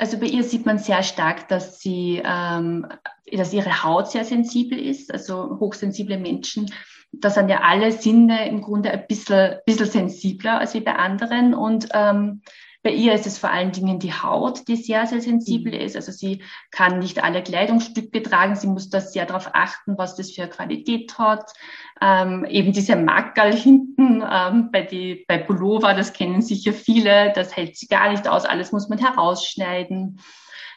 also 0.00 0.18
bei 0.18 0.26
ihr 0.26 0.42
sieht 0.42 0.64
man 0.64 0.78
sehr 0.78 1.02
stark, 1.02 1.48
dass 1.48 1.80
sie, 1.80 2.22
ähm, 2.24 2.86
dass 3.30 3.52
ihre 3.52 3.84
Haut 3.84 4.10
sehr 4.10 4.24
sensibel 4.24 4.78
ist. 4.78 5.12
Also 5.12 5.58
hochsensible 5.60 6.18
Menschen, 6.18 6.72
da 7.12 7.28
sind 7.28 7.50
ja 7.50 7.60
alle 7.60 7.92
Sinne 7.92 8.48
im 8.48 8.62
Grunde 8.62 8.90
ein 8.90 9.06
bisschen, 9.06 9.56
bisschen 9.66 9.86
sensibler 9.86 10.58
als 10.58 10.72
wie 10.72 10.80
bei 10.80 10.96
anderen. 10.96 11.52
Und 11.52 11.88
ähm, 11.92 12.40
bei 12.82 12.90
ihr 12.90 13.12
ist 13.12 13.26
es 13.26 13.36
vor 13.36 13.50
allen 13.50 13.72
Dingen 13.72 13.98
die 13.98 14.12
Haut, 14.12 14.66
die 14.66 14.76
sehr, 14.76 15.06
sehr 15.06 15.20
sensibel 15.20 15.74
mhm. 15.74 15.80
ist. 15.80 15.96
Also 15.96 16.12
sie 16.12 16.42
kann 16.70 16.98
nicht 16.98 17.22
alle 17.22 17.42
Kleidungsstücke 17.42 18.22
tragen. 18.22 18.56
Sie 18.56 18.68
muss 18.68 18.88
da 18.88 19.00
sehr 19.00 19.26
darauf 19.26 19.50
achten, 19.52 19.98
was 19.98 20.16
das 20.16 20.30
für 20.32 20.46
Qualität 20.48 21.18
hat. 21.18 21.52
Ähm, 22.00 22.46
eben 22.46 22.72
diese 22.72 22.96
Mackerl 22.96 23.54
hinten 23.54 24.24
ähm, 24.28 24.70
bei, 24.72 24.82
die, 24.82 25.24
bei 25.28 25.38
Pullover, 25.38 25.92
das 25.92 26.14
kennen 26.14 26.40
sicher 26.40 26.72
viele, 26.72 27.32
das 27.34 27.54
hält 27.54 27.76
sie 27.76 27.86
gar 27.86 28.10
nicht 28.10 28.26
aus. 28.26 28.46
Alles 28.46 28.72
muss 28.72 28.88
man 28.88 28.98
herausschneiden 28.98 30.18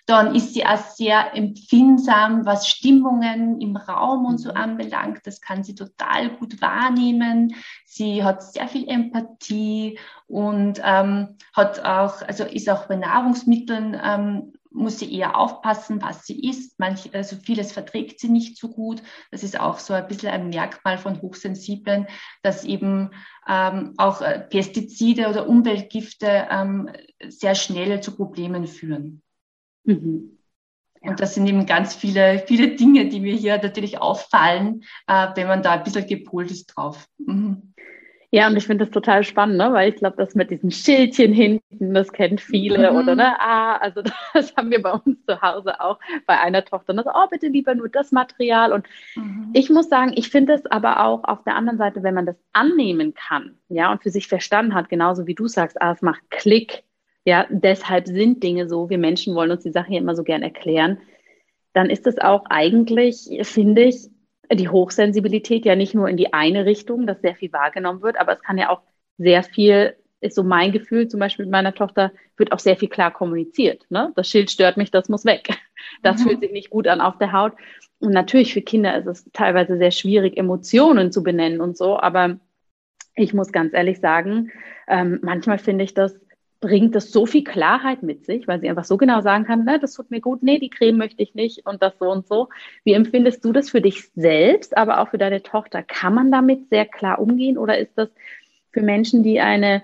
dann 0.06 0.36
ist 0.36 0.54
sie 0.54 0.66
auch 0.66 0.78
sehr 0.78 1.36
empfindsam, 1.36 2.46
was 2.46 2.68
Stimmungen 2.68 3.62
im 3.62 3.78
Raum 3.78 4.26
und 4.26 4.38
so 4.38 4.50
mhm. 4.50 4.58
anbelangt. 4.58 5.22
Das 5.26 5.40
kann 5.40 5.64
sie 5.64 5.76
total 5.76 6.30
gut 6.38 6.62
wahrnehmen. 6.62 7.56
Sie 7.86 8.24
hat 8.24 8.44
sehr 8.44 8.68
viel 8.68 8.88
Empathie 8.90 9.98
und 10.28 10.82
ähm, 10.84 11.38
hat 11.54 11.84
auch, 11.86 12.22
also 12.22 12.44
ist 12.44 12.70
auch 12.70 12.88
bei 12.88 12.96
Nahrungsmitteln 12.96 14.00
ähm, 14.04 14.54
muss 14.74 15.00
sie 15.00 15.14
eher 15.14 15.38
aufpassen, 15.38 16.02
was 16.02 16.26
sie 16.26 16.50
isst. 16.50 16.80
Manch, 16.80 17.14
also 17.14 17.36
vieles 17.36 17.72
verträgt 17.72 18.20
sie 18.20 18.30
nicht 18.30 18.58
so 18.58 18.70
gut. 18.70 19.02
Das 19.32 19.44
ist 19.44 19.60
auch 19.60 19.80
so 19.80 19.94
ein 19.94 20.08
bisschen 20.08 20.30
ein 20.30 20.50
Merkmal 20.50 20.98
von 20.98 21.22
Hochsensiblen, 21.22 22.08
dass 22.42 22.64
eben 22.64 23.12
ähm, 23.48 23.94
auch 23.98 24.22
äh, 24.22 24.40
Pestizide 24.40 25.30
oder 25.30 25.48
Umweltgifte 25.48 26.48
ähm, 26.50 26.90
sehr 27.28 27.56
schnell 27.56 28.02
zu 28.02 28.16
Problemen 28.16 28.66
führen. 28.68 29.22
Mhm. 29.84 30.38
Und 31.02 31.20
das 31.20 31.36
sind 31.36 31.48
eben 31.48 31.66
ganz 31.66 31.96
viele, 31.96 32.40
viele 32.48 32.76
Dinge, 32.76 33.10
die 33.10 33.20
mir 33.20 33.36
hier 33.36 33.62
natürlich 33.62 34.00
auffallen, 34.00 34.84
äh, 35.08 35.28
wenn 35.36 35.48
man 35.48 35.62
da 35.62 35.74
ein 35.74 35.84
bisschen 35.84 36.08
gepolt 36.08 36.50
ist 36.50 36.68
drauf. 36.68 37.08
Mhm. 37.18 37.74
Ja, 38.34 38.48
und 38.48 38.58
ich 38.58 38.66
finde 38.66 38.86
das 38.86 38.92
total 38.92 39.24
spannend, 39.24 39.58
ne? 39.58 39.72
weil 39.74 39.90
ich 39.90 39.98
glaube, 39.98 40.16
das 40.18 40.34
mit 40.34 40.50
diesen 40.50 40.72
Schildchen 40.72 41.34
hinten, 41.34 41.94
das 41.94 42.12
kennt 42.12 42.42
viele 42.42 42.92
mhm. 42.92 42.98
oder 42.98 43.14
ne? 43.14 43.40
Ah, 43.40 43.76
also 43.76 44.02
das 44.34 44.56
haben 44.56 44.72
wir 44.72 44.82
bei 44.82 44.92
uns 44.92 45.24
zu 45.28 45.40
Hause 45.40 45.80
auch 45.80 46.00
bei 46.26 46.40
einer 46.40 46.66
Tochter. 46.66 46.96
Das, 46.96 47.06
oh, 47.06 47.28
bitte 47.30 47.50
lieber 47.50 47.76
nur 47.76 47.90
das 47.90 48.12
Material. 48.12 48.74
Und 48.74 48.88
mhm. 49.16 49.52
ich 49.54 49.70
muss 49.70 49.88
sagen, 49.88 50.14
ich 50.16 50.30
finde 50.30 50.54
es 50.54 50.66
aber 50.66 51.06
auch 51.06 51.24
auf 51.26 51.44
der 51.44 51.56
anderen 51.56 51.78
Seite, 51.78 52.02
wenn 52.02 52.16
man 52.16 52.26
das 52.26 52.38
annehmen 52.54 53.14
kann, 53.14 53.56
ja, 53.70 53.92
und 53.92 54.02
für 54.02 54.10
sich 54.10 54.28
verstanden 54.28 54.74
hat, 54.74 54.90
genauso 54.90 55.28
wie 55.28 55.36
du 55.36 55.48
sagst, 55.48 55.80
ah, 55.80 55.92
es 55.92 56.02
macht 56.02 56.24
Klick, 56.32 56.86
ja, 57.26 57.48
deshalb 57.50 58.08
sind 58.08 58.44
Dinge 58.44 58.68
so, 58.68 58.90
wir 58.90 58.98
Menschen 58.98 59.36
wollen 59.36 59.52
uns 59.52 59.64
die 59.64 59.72
Sache 59.72 59.90
hier 59.90 60.00
immer 60.00 60.16
so 60.16 60.24
gern 60.24 60.44
erklären, 60.44 61.00
dann 61.74 61.90
ist 61.90 62.06
es 62.06 62.20
auch 62.20 62.46
eigentlich, 62.50 63.40
finde 63.44 63.84
ich, 63.84 64.10
die 64.52 64.70
Hochsensibilität 64.70 65.66
ja 65.66 65.76
nicht 65.76 65.96
nur 65.96 66.10
in 66.10 66.18
die 66.18 66.34
eine 66.34 66.66
Richtung, 66.66 67.08
dass 67.08 67.22
sehr 67.22 67.36
viel 67.36 67.52
wahrgenommen 67.54 68.02
wird, 68.02 68.20
aber 68.20 68.34
es 68.34 68.42
kann 68.42 68.58
ja 68.58 68.70
auch 68.70 68.82
sehr 69.18 69.44
viel, 69.44 69.96
ist 70.22 70.36
so 70.36 70.44
mein 70.44 70.72
Gefühl, 70.72 71.08
zum 71.08 71.20
Beispiel 71.20 71.46
mit 71.46 71.52
meiner 71.52 71.74
Tochter, 71.74 72.12
wird 72.38 72.52
auch 72.52 72.60
sehr 72.60 72.78
viel 72.78 72.90
klar 72.90 73.12
kommuniziert. 73.12 73.86
Ne? 73.90 74.12
Das 74.16 74.30
Schild 74.30 74.52
stört 74.52 74.78
mich, 74.78 74.92
das 74.92 75.10
muss 75.10 75.26
weg. 75.26 75.50
Das 76.02 76.22
mhm. 76.22 76.30
fühlt 76.30 76.40
sich 76.40 76.52
nicht 76.54 76.70
gut 76.70 76.88
an 76.88 77.02
auf 77.02 77.18
der 77.18 77.34
Haut. 77.34 77.54
Und 78.00 78.14
natürlich 78.14 78.54
für 78.54 78.62
Kinder 78.62 78.98
ist 78.98 79.06
es 79.06 79.30
teilweise 79.34 79.78
sehr 79.78 79.92
schwierig, 79.92 80.38
Emotionen 80.38 81.12
zu 81.12 81.24
benennen 81.24 81.60
und 81.60 81.78
so, 81.78 82.00
aber 82.00 82.40
ich 83.16 83.34
muss 83.34 83.52
ganz 83.52 83.74
ehrlich 83.74 84.00
sagen, 84.00 84.52
ähm, 84.88 85.20
manchmal 85.22 85.58
finde 85.58 85.84
ich 85.84 85.94
das 85.94 86.20
bringt 86.64 86.96
das 86.96 87.12
so 87.12 87.26
viel 87.26 87.44
Klarheit 87.44 88.04
mit 88.04 88.26
sich, 88.26 88.48
weil 88.48 88.62
sie 88.62 88.70
einfach 88.70 88.86
so 88.86 88.96
genau 88.96 89.20
sagen 89.20 89.44
kann, 89.44 89.66
ne, 89.66 89.80
das 89.80 89.96
tut 89.96 90.10
mir 90.10 90.22
gut, 90.22 90.44
nee, 90.44 90.60
die 90.60 90.70
Creme 90.70 90.96
möchte 90.96 91.22
ich 91.22 91.36
nicht 91.36 91.66
und 91.66 91.84
das 91.84 92.00
so 92.00 92.10
und 92.10 92.26
so. 92.26 92.48
Wie 92.86 92.94
empfindest 92.94 93.44
du 93.44 93.52
das 93.52 93.70
für 93.70 93.82
dich 93.82 94.10
selbst, 94.16 94.78
aber 94.78 95.02
auch 95.02 95.10
für 95.10 95.18
deine 95.18 95.44
Tochter? 95.44 95.84
Kann 95.84 96.14
man 96.14 96.32
damit 96.32 96.70
sehr 96.70 96.86
klar 96.86 97.20
umgehen 97.20 97.58
oder 97.58 97.78
ist 97.78 97.92
das 97.98 98.08
für 98.72 98.82
Menschen, 98.82 99.24
die 99.24 99.42
eine 99.42 99.84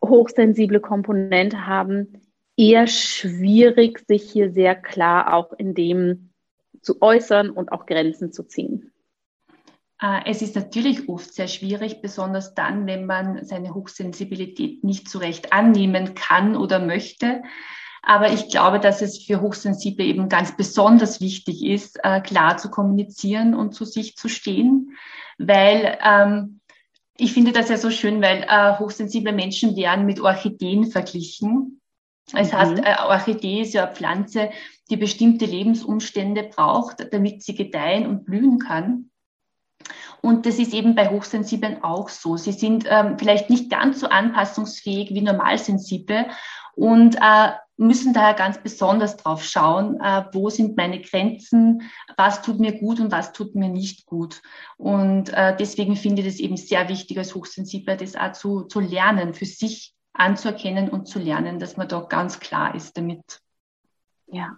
hochsensible 0.00 0.78
Komponente 0.78 1.66
haben, 1.66 2.22
eher 2.56 2.86
schwierig, 2.86 3.98
sich 4.06 4.30
hier 4.30 4.52
sehr 4.52 4.76
klar 4.76 5.34
auch 5.34 5.52
in 5.52 5.74
dem 5.74 6.30
zu 6.82 7.02
äußern 7.02 7.50
und 7.50 7.72
auch 7.72 7.84
Grenzen 7.84 8.30
zu 8.30 8.44
ziehen? 8.44 8.91
Äh, 10.02 10.22
es 10.26 10.42
ist 10.42 10.56
natürlich 10.56 11.08
oft 11.08 11.32
sehr 11.32 11.48
schwierig, 11.48 12.02
besonders 12.02 12.54
dann, 12.54 12.86
wenn 12.86 13.06
man 13.06 13.44
seine 13.44 13.74
Hochsensibilität 13.74 14.84
nicht 14.84 15.08
so 15.08 15.18
recht 15.18 15.52
annehmen 15.52 16.14
kann 16.14 16.56
oder 16.56 16.80
möchte. 16.80 17.42
Aber 18.02 18.32
ich 18.32 18.48
glaube, 18.48 18.80
dass 18.80 19.00
es 19.00 19.22
für 19.22 19.40
Hochsensible 19.40 20.04
eben 20.04 20.28
ganz 20.28 20.56
besonders 20.56 21.20
wichtig 21.20 21.64
ist, 21.64 22.00
äh, 22.02 22.20
klar 22.20 22.56
zu 22.56 22.68
kommunizieren 22.68 23.54
und 23.54 23.74
zu 23.74 23.84
sich 23.84 24.16
zu 24.16 24.28
stehen, 24.28 24.96
weil 25.38 25.98
ähm, 26.04 26.60
ich 27.16 27.32
finde 27.32 27.52
das 27.52 27.68
ja 27.68 27.76
so 27.76 27.90
schön, 27.90 28.20
weil 28.20 28.44
äh, 28.48 28.78
hochsensible 28.80 29.32
Menschen 29.32 29.76
werden 29.76 30.04
mit 30.04 30.18
Orchideen 30.18 30.90
verglichen. 30.90 31.80
Das 32.32 32.50
mhm. 32.52 32.56
heißt, 32.56 32.78
äh, 32.78 32.96
Orchidee 33.06 33.60
ist 33.60 33.74
ja 33.74 33.84
eine 33.84 33.94
Pflanze, 33.94 34.50
die 34.90 34.96
bestimmte 34.96 35.44
Lebensumstände 35.44 36.42
braucht, 36.42 37.06
damit 37.12 37.44
sie 37.44 37.54
gedeihen 37.54 38.06
und 38.06 38.24
blühen 38.24 38.58
kann. 38.58 39.11
Und 40.22 40.46
das 40.46 40.58
ist 40.58 40.72
eben 40.72 40.94
bei 40.94 41.10
Hochsensiblen 41.10 41.82
auch 41.82 42.08
so. 42.08 42.36
Sie 42.36 42.52
sind 42.52 42.86
ähm, 42.88 43.18
vielleicht 43.18 43.50
nicht 43.50 43.70
ganz 43.70 44.00
so 44.00 44.06
anpassungsfähig 44.06 45.10
wie 45.10 45.20
Normalsensible 45.20 46.26
und 46.74 47.16
äh, 47.16 47.50
müssen 47.76 48.14
daher 48.14 48.34
ganz 48.34 48.62
besonders 48.62 49.16
drauf 49.16 49.44
schauen, 49.44 50.00
äh, 50.00 50.24
wo 50.32 50.48
sind 50.48 50.76
meine 50.76 51.00
Grenzen, 51.00 51.90
was 52.16 52.40
tut 52.42 52.60
mir 52.60 52.78
gut 52.78 53.00
und 53.00 53.10
was 53.10 53.32
tut 53.32 53.56
mir 53.56 53.68
nicht 53.68 54.06
gut. 54.06 54.42
Und 54.76 55.30
äh, 55.30 55.56
deswegen 55.56 55.96
finde 55.96 56.22
ich 56.22 56.28
es 56.28 56.38
eben 56.38 56.56
sehr 56.56 56.88
wichtig 56.88 57.18
als 57.18 57.34
Hochsensibler, 57.34 57.96
das 57.96 58.14
auch 58.14 58.32
zu, 58.32 58.62
zu 58.62 58.78
lernen, 58.78 59.34
für 59.34 59.46
sich 59.46 59.92
anzuerkennen 60.12 60.88
und 60.88 61.08
zu 61.08 61.18
lernen, 61.18 61.58
dass 61.58 61.76
man 61.76 61.88
da 61.88 62.00
ganz 62.00 62.38
klar 62.38 62.74
ist 62.74 62.96
damit. 62.96 63.40
Ja. 64.26 64.56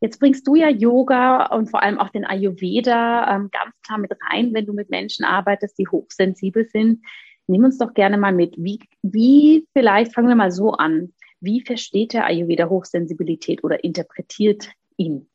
Jetzt 0.00 0.18
bringst 0.20 0.46
du 0.46 0.54
ja 0.54 0.68
Yoga 0.68 1.46
und 1.46 1.70
vor 1.70 1.82
allem 1.82 1.98
auch 1.98 2.10
den 2.10 2.24
Ayurveda 2.24 3.34
ähm, 3.34 3.50
ganz 3.50 3.74
klar 3.82 3.98
mit 3.98 4.12
rein, 4.30 4.52
wenn 4.52 4.66
du 4.66 4.72
mit 4.72 4.90
Menschen 4.90 5.24
arbeitest, 5.24 5.78
die 5.78 5.88
hochsensibel 5.88 6.68
sind. 6.68 7.04
Nimm 7.46 7.64
uns 7.64 7.78
doch 7.78 7.94
gerne 7.94 8.18
mal 8.18 8.32
mit. 8.32 8.54
Wie, 8.58 8.80
wie 9.02 9.66
vielleicht 9.72 10.14
fangen 10.14 10.28
wir 10.28 10.34
mal 10.34 10.50
so 10.50 10.72
an. 10.72 11.14
Wie 11.40 11.60
versteht 11.60 12.12
der 12.12 12.26
Ayurveda 12.26 12.68
Hochsensibilität 12.68 13.62
oder 13.64 13.84
interpretiert 13.84 14.70
ihn? 14.96 15.28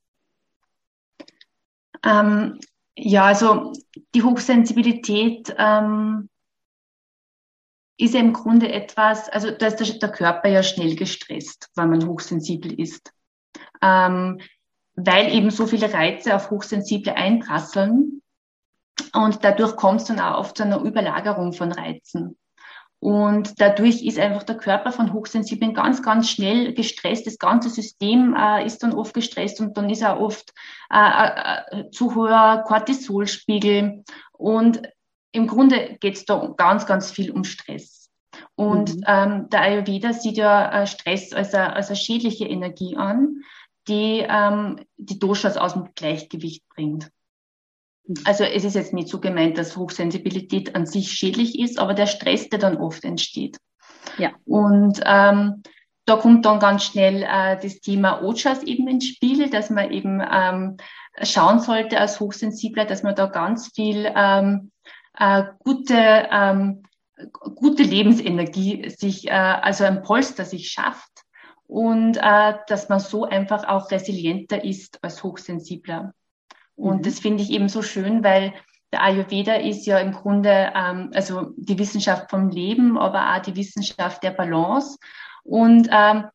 Ähm, 2.03 2.59
ja, 2.97 3.25
also 3.25 3.73
die 4.13 4.23
Hochsensibilität 4.23 5.53
ähm, 5.57 6.29
ist 7.97 8.15
ja 8.15 8.19
im 8.19 8.33
Grunde 8.33 8.71
etwas, 8.71 9.29
also 9.29 9.51
da 9.51 9.67
ist 9.67 9.77
der, 9.77 9.99
der, 9.99 10.11
Körper 10.11 10.49
ja 10.49 10.63
schnell 10.63 10.95
gestresst, 10.95 11.69
wenn 11.75 11.91
man 11.91 12.07
hochsensibel 12.07 12.79
ist. 12.79 13.13
Ähm, 13.81 14.39
weil 14.95 15.33
eben 15.33 15.51
so 15.51 15.67
viele 15.67 15.93
Reize 15.93 16.35
auf 16.35 16.51
Hochsensible 16.51 17.15
einprasseln 17.15 18.21
und 19.13 19.43
dadurch 19.43 19.75
kommt 19.75 20.01
es 20.01 20.07
dann 20.07 20.19
auch 20.19 20.39
oft 20.39 20.57
zu 20.57 20.63
einer 20.63 20.81
Überlagerung 20.81 21.53
von 21.53 21.71
Reizen. 21.71 22.37
Und 22.99 23.59
dadurch 23.59 24.03
ist 24.03 24.19
einfach 24.19 24.43
der 24.43 24.57
Körper 24.57 24.91
von 24.91 25.11
Hochsensiblen 25.11 25.73
ganz, 25.73 26.03
ganz 26.03 26.29
schnell 26.29 26.73
gestresst. 26.73 27.25
Das 27.25 27.39
ganze 27.39 27.69
System 27.69 28.35
äh, 28.37 28.63
ist 28.63 28.83
dann 28.83 28.93
oft 28.93 29.15
gestresst 29.15 29.59
und 29.59 29.75
dann 29.75 29.89
ist 29.89 30.03
er 30.03 30.21
oft 30.21 30.53
äh, 30.93 31.79
äh, 31.79 31.89
zu 31.89 32.13
hoher 32.13 32.63
Cortisolspiegel. 32.67 34.03
Und 34.33 34.83
im 35.31 35.47
Grunde 35.47 35.97
geht 35.99 36.13
es 36.13 36.25
da 36.25 36.53
ganz, 36.55 36.85
ganz 36.85 37.09
viel 37.09 37.31
um 37.31 37.43
Stress. 37.43 38.11
Und 38.53 38.95
mhm. 38.95 39.03
ähm, 39.07 39.49
der 39.49 39.61
Ayurveda 39.61 40.13
sieht 40.13 40.37
ja 40.37 40.83
äh, 40.83 40.85
Stress 40.85 41.33
als 41.33 41.55
eine, 41.55 41.73
als 41.73 41.87
eine 41.87 41.95
schädliche 41.95 42.45
Energie 42.45 42.97
an, 42.97 43.41
die 43.87 44.25
ähm, 44.27 44.79
die 44.97 45.19
Doshas 45.19 45.57
aus 45.57 45.73
dem 45.73 45.89
Gleichgewicht 45.95 46.67
bringt. 46.69 47.09
Also 48.25 48.43
es 48.43 48.63
ist 48.63 48.75
jetzt 48.75 48.93
nicht 48.93 49.07
so 49.07 49.19
gemeint, 49.19 49.57
dass 49.57 49.77
Hochsensibilität 49.77 50.75
an 50.75 50.85
sich 50.85 51.11
schädlich 51.11 51.59
ist, 51.59 51.79
aber 51.79 51.93
der 51.93 52.07
Stress, 52.07 52.49
der 52.49 52.59
dann 52.59 52.77
oft 52.77 53.03
entsteht. 53.03 53.57
Ja. 54.17 54.31
Und 54.45 55.01
ähm, 55.05 55.63
da 56.05 56.15
kommt 56.17 56.45
dann 56.45 56.59
ganz 56.59 56.83
schnell 56.83 57.23
äh, 57.23 57.59
das 57.61 57.79
Thema 57.79 58.21
Ojas 58.23 58.63
eben 58.63 58.87
ins 58.87 59.07
Spiel, 59.07 59.49
dass 59.49 59.69
man 59.69 59.91
eben 59.91 60.21
ähm, 60.29 60.77
schauen 61.21 61.59
sollte 61.59 61.99
als 61.99 62.19
Hochsensibler, 62.19 62.85
dass 62.85 63.03
man 63.03 63.15
da 63.15 63.27
ganz 63.27 63.71
viel 63.73 64.11
ähm, 64.15 64.71
äh, 65.17 65.43
gute, 65.59 66.27
ähm, 66.31 66.83
gute 67.55 67.83
Lebensenergie 67.83 68.89
sich, 68.89 69.27
äh, 69.27 69.31
also 69.31 69.83
ein 69.83 70.01
Polster 70.01 70.43
sich 70.43 70.69
schafft 70.69 71.11
und 71.71 72.17
äh, 72.17 72.55
dass 72.67 72.89
man 72.89 72.99
so 72.99 73.23
einfach 73.23 73.65
auch 73.65 73.91
resilienter 73.91 74.61
ist 74.61 75.01
als 75.01 75.23
Hochsensibler. 75.23 76.13
Und 76.75 76.97
mhm. 76.97 77.01
das 77.03 77.19
finde 77.19 77.43
ich 77.43 77.49
eben 77.49 77.69
so 77.69 77.81
schön, 77.81 78.25
weil 78.25 78.53
der 78.91 79.01
Ayurveda 79.01 79.53
ist 79.53 79.85
ja 79.85 79.97
im 79.99 80.11
Grunde 80.11 80.73
ähm, 80.75 81.11
also 81.13 81.53
die 81.55 81.79
Wissenschaft 81.79 82.29
vom 82.29 82.49
Leben, 82.49 82.97
aber 82.97 83.33
auch 83.33 83.41
die 83.41 83.55
Wissenschaft 83.55 84.21
der 84.21 84.31
Balance. 84.31 84.97
Und 85.43 85.87
ähm, 85.93 86.25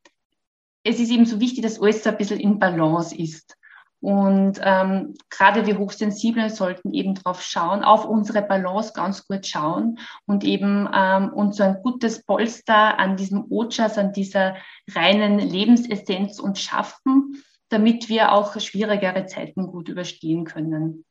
es 0.85 1.01
ist 1.01 1.11
eben 1.11 1.27
so 1.27 1.39
wichtig, 1.39 1.63
dass 1.63 1.83
alles 1.83 2.03
so 2.03 2.09
ein 2.09 2.17
bisschen 2.17 2.41
in 2.41 2.59
Balance 2.59 3.15
ist. 3.15 3.59
Und 4.01 4.61
ähm, 4.63 5.15
gerade 5.31 5.67
wir 5.67 5.79
Hochsensiblen 5.79 6.51
sollten 6.51 6.93
eben 6.93 7.15
drauf 7.15 7.43
schauen, 7.43 7.83
auf 7.83 8.05
unsere 8.05 8.43
Balance 8.43 8.93
ganz 8.95 9.27
gut 9.27 9.47
schauen 9.47 9.99
und 10.27 10.45
eben 10.45 10.89
ähm, 10.95 11.33
uns 11.33 11.57
so 11.57 11.63
ein 11.63 11.83
gutes 11.83 12.23
Polster 12.25 12.99
an 12.99 13.17
diesem 13.17 13.51
Ojas, 13.51 13.99
an 13.99 14.13
dieser 14.13 14.57
reinen 14.91 15.39
Lebensessenz 15.39 16.39
uns 16.39 16.61
schaffen, 16.61 17.43
damit 17.69 18.09
wir 18.09 18.33
auch 18.33 18.61
schwierigere 18.61 19.27
Zeiten 19.27 19.67
gut 19.67 19.89
überstehen 19.89 20.45
können. 20.45 21.05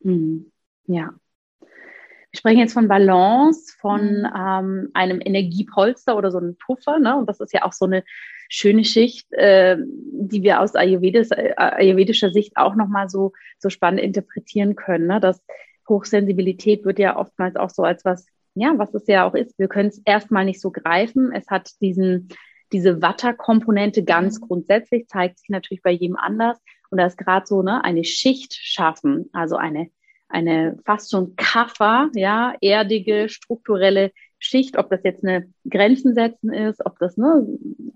Mhm. 0.00 0.50
Ja. 0.86 1.14
Wir 1.60 2.38
sprechen 2.38 2.58
jetzt 2.58 2.72
von 2.72 2.88
Balance, 2.88 3.76
von 3.78 4.22
mhm. 4.22 4.32
ähm, 4.36 4.90
einem 4.92 5.20
Energiepolster 5.24 6.16
oder 6.16 6.32
so 6.32 6.38
einem 6.38 6.56
Puffer. 6.58 6.98
Ne? 6.98 7.16
Und 7.16 7.28
das 7.28 7.38
ist 7.38 7.52
ja 7.52 7.64
auch 7.64 7.72
so 7.72 7.84
eine 7.84 8.02
schöne 8.48 8.84
Schicht, 8.84 9.32
äh, 9.32 9.76
die 9.78 10.42
wir 10.42 10.60
aus 10.60 10.74
Ayurvedis, 10.74 11.30
äh, 11.30 11.54
ayurvedischer 11.56 12.30
Sicht 12.30 12.56
auch 12.56 12.74
nochmal 12.74 13.08
so, 13.08 13.32
so 13.58 13.70
spannend 13.70 14.00
interpretieren 14.00 14.76
können. 14.76 15.06
Ne? 15.06 15.20
Das 15.20 15.42
Hochsensibilität 15.88 16.84
wird 16.84 16.98
ja 16.98 17.16
oftmals 17.16 17.56
auch 17.56 17.70
so 17.70 17.82
als 17.82 18.04
was, 18.04 18.26
ja, 18.54 18.74
was 18.76 18.94
es 18.94 19.06
ja 19.06 19.26
auch 19.26 19.34
ist. 19.34 19.58
Wir 19.58 19.68
können 19.68 19.88
es 19.88 20.00
erstmal 20.04 20.44
nicht 20.44 20.60
so 20.60 20.70
greifen. 20.70 21.32
Es 21.32 21.48
hat 21.48 21.70
diesen 21.80 22.28
diese 22.74 23.00
Watter-Komponente 23.00 24.04
ganz 24.04 24.40
mhm. 24.40 24.46
grundsätzlich 24.46 25.06
zeigt 25.06 25.38
sich 25.38 25.48
natürlich 25.48 25.82
bei 25.82 25.92
jedem 25.92 26.16
anders. 26.16 26.58
Und 26.90 26.98
da 26.98 27.06
ist 27.06 27.16
gerade 27.16 27.46
so 27.46 27.62
ne, 27.62 27.82
eine 27.84 28.04
Schicht 28.04 28.54
schaffen, 28.54 29.30
also 29.32 29.56
eine, 29.56 29.90
eine 30.28 30.78
fast 30.84 31.10
schon 31.10 31.36
Kaffer, 31.36 32.10
ja, 32.14 32.54
erdige, 32.60 33.28
strukturelle 33.28 34.10
Schicht, 34.44 34.78
ob 34.78 34.90
das 34.90 35.00
jetzt 35.04 35.24
eine 35.24 35.48
Grenzen 35.68 36.14
setzen 36.14 36.52
ist, 36.52 36.84
ob 36.84 36.98
das 36.98 37.16
ne, 37.16 37.46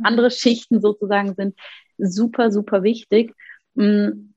andere 0.02 0.30
Schichten 0.30 0.80
sozusagen 0.80 1.34
sind, 1.34 1.54
super, 1.98 2.50
super 2.50 2.82
wichtig. 2.82 3.34
Mm. 3.74 4.30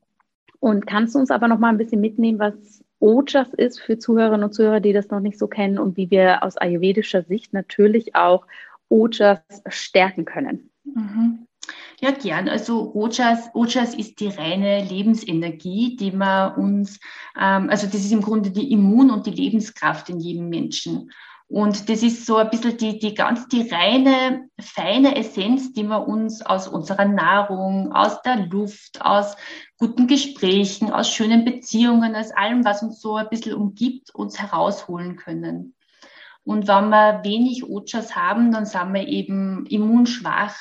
Und 0.59 0.85
kannst 0.85 1.15
du 1.15 1.19
uns 1.19 1.31
aber 1.31 1.47
noch 1.47 1.57
mal 1.57 1.69
ein 1.69 1.79
bisschen 1.79 2.01
mitnehmen, 2.01 2.37
was 2.37 2.83
Ojas 2.99 3.51
ist 3.55 3.81
für 3.81 3.97
Zuhörerinnen 3.97 4.43
und 4.43 4.53
Zuhörer, 4.53 4.79
die 4.79 4.93
das 4.93 5.09
noch 5.09 5.19
nicht 5.19 5.39
so 5.39 5.47
kennen 5.47 5.79
und 5.79 5.97
wie 5.97 6.11
wir 6.11 6.43
aus 6.43 6.55
ayurvedischer 6.55 7.23
Sicht 7.23 7.51
natürlich 7.51 8.13
auch 8.13 8.45
Ojas 8.89 9.39
stärken 9.69 10.25
können? 10.25 10.69
Mhm. 10.83 11.47
Ja, 11.99 12.11
gern. 12.11 12.49
Also 12.49 12.93
Ojas, 12.93 13.49
Ojas 13.53 13.95
ist 13.95 14.19
die 14.19 14.27
reine 14.27 14.83
Lebensenergie, 14.83 15.95
die 15.95 16.11
man 16.11 16.55
uns, 16.55 16.99
ähm, 17.39 17.69
also 17.69 17.87
das 17.87 17.97
ist 17.97 18.11
im 18.11 18.21
Grunde 18.21 18.51
die 18.51 18.71
Immun- 18.71 19.11
und 19.11 19.25
die 19.25 19.31
Lebenskraft 19.31 20.09
in 20.09 20.19
jedem 20.19 20.49
Menschen. 20.49 21.11
Und 21.51 21.89
das 21.89 22.01
ist 22.01 22.25
so 22.25 22.37
ein 22.37 22.49
bisschen 22.49 22.77
die, 22.77 22.97
die 22.97 23.13
ganz, 23.13 23.45
die 23.49 23.67
reine, 23.69 24.47
feine 24.57 25.17
Essenz, 25.17 25.73
die 25.73 25.83
wir 25.83 26.07
uns 26.07 26.41
aus 26.41 26.69
unserer 26.69 27.03
Nahrung, 27.03 27.91
aus 27.91 28.21
der 28.21 28.45
Luft, 28.45 29.01
aus 29.01 29.35
guten 29.77 30.07
Gesprächen, 30.07 30.93
aus 30.93 31.09
schönen 31.09 31.43
Beziehungen, 31.43 32.15
aus 32.15 32.31
allem, 32.31 32.63
was 32.63 32.83
uns 32.83 33.01
so 33.01 33.17
ein 33.17 33.27
bisschen 33.27 33.55
umgibt, 33.55 34.15
uns 34.15 34.39
herausholen 34.39 35.17
können. 35.17 35.75
Und 36.45 36.69
wenn 36.69 36.87
wir 36.87 37.19
wenig 37.25 37.65
Ojas 37.65 38.15
haben, 38.15 38.53
dann 38.53 38.65
sind 38.65 38.93
wir 38.93 39.05
eben 39.05 39.65
immunschwach, 39.65 40.55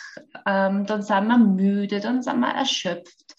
ähm, 0.44 0.86
dann 0.86 1.02
sind 1.02 1.28
wir 1.28 1.38
müde, 1.38 2.00
dann 2.00 2.20
sind 2.20 2.40
wir 2.40 2.50
erschöpft. 2.50 3.29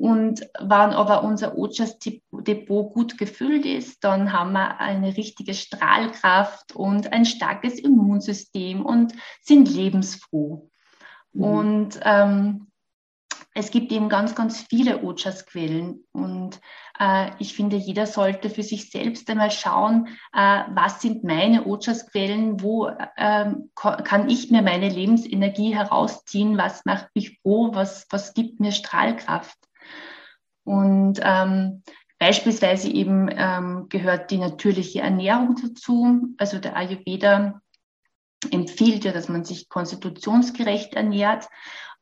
Und 0.00 0.48
wenn 0.58 0.70
aber 0.70 1.24
unser 1.24 1.58
Ojas-Depot 1.58 2.90
gut 2.94 3.18
gefüllt 3.18 3.66
ist, 3.66 4.02
dann 4.02 4.32
haben 4.32 4.52
wir 4.52 4.80
eine 4.80 5.14
richtige 5.14 5.52
Strahlkraft 5.52 6.74
und 6.74 7.12
ein 7.12 7.26
starkes 7.26 7.78
Immunsystem 7.78 8.80
und 8.86 9.12
sind 9.42 9.68
lebensfroh. 9.68 10.70
Mhm. 11.34 11.44
Und 11.44 12.00
ähm, 12.02 12.68
es 13.52 13.70
gibt 13.70 13.92
eben 13.92 14.08
ganz, 14.08 14.34
ganz 14.34 14.62
viele 14.62 15.02
Ojas-Quellen 15.02 16.06
und 16.12 16.58
äh, 16.98 17.32
ich 17.38 17.52
finde, 17.52 17.76
jeder 17.76 18.06
sollte 18.06 18.48
für 18.48 18.62
sich 18.62 18.90
selbst 18.90 19.28
einmal 19.28 19.50
schauen, 19.50 20.08
äh, 20.32 20.62
was 20.74 21.02
sind 21.02 21.24
meine 21.24 21.66
Ojas-Quellen, 21.66 22.62
wo 22.62 22.86
äh, 22.86 23.52
kann 23.74 24.30
ich 24.30 24.50
mir 24.50 24.62
meine 24.62 24.88
Lebensenergie 24.88 25.74
herausziehen, 25.74 26.56
was 26.56 26.86
macht 26.86 27.08
mich 27.14 27.38
froh, 27.42 27.74
was, 27.74 28.06
was 28.08 28.32
gibt 28.32 28.60
mir 28.60 28.72
Strahlkraft. 28.72 29.58
Und 30.64 31.20
ähm, 31.22 31.82
beispielsweise 32.18 32.88
eben 32.90 33.28
ähm, 33.32 33.86
gehört 33.88 34.30
die 34.30 34.38
natürliche 34.38 35.00
Ernährung 35.00 35.56
dazu. 35.60 36.34
Also 36.38 36.58
der 36.58 36.76
Ayurveda 36.76 37.60
empfiehlt 38.50 39.04
ja, 39.04 39.12
dass 39.12 39.28
man 39.28 39.44
sich 39.44 39.68
konstitutionsgerecht 39.68 40.94
ernährt 40.94 41.48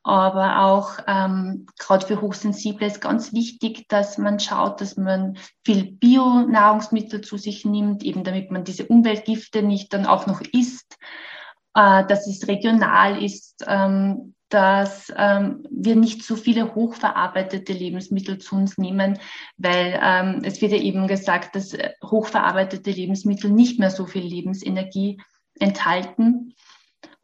aber 0.09 0.63
auch 0.65 0.99
ähm, 1.07 1.67
gerade 1.79 2.07
für 2.07 2.23
Hochsensible 2.23 2.87
ist 2.87 3.03
ganz 3.03 3.35
wichtig, 3.35 3.89
dass 3.89 4.17
man 4.17 4.41
schaut, 4.41 4.81
dass 4.81 4.97
man 4.97 5.37
viel 5.67 5.93
Bio-Nahrungsmittel 5.93 7.21
zu 7.21 7.37
sich 7.37 7.67
nimmt, 7.67 8.03
eben 8.03 8.25
damit 8.25 8.51
man 8.51 8.65
diese 8.65 8.87
Umweltgifte 8.87 9.63
nicht 9.63 9.93
dann 9.93 10.07
auch 10.07 10.27
noch 10.27 10.41
isst, 10.41 10.97
äh, 11.75 12.07
dass 12.07 12.27
es 12.27 12.49
regional 12.49 13.23
ist, 13.23 13.65
ähm, 13.67 14.35
dass 14.49 15.13
ähm, 15.17 15.67
wir 15.71 15.97
nicht 15.97 16.25
so 16.25 16.37
viele 16.37 16.75
hochverarbeitete 16.75 17.73
Lebensmittel 17.73 18.39
zu 18.39 18.57
uns 18.57 18.79
nehmen, 18.79 19.19
weil 19.57 19.99
ähm, 20.03 20.41
es 20.43 20.63
wird 20.63 20.73
ja 20.73 20.79
eben 20.79 21.07
gesagt, 21.07 21.55
dass 21.55 21.77
hochverarbeitete 22.05 22.91
Lebensmittel 22.91 23.51
nicht 23.51 23.79
mehr 23.79 23.91
so 23.91 24.07
viel 24.07 24.23
Lebensenergie 24.23 25.21
enthalten. 25.61 26.55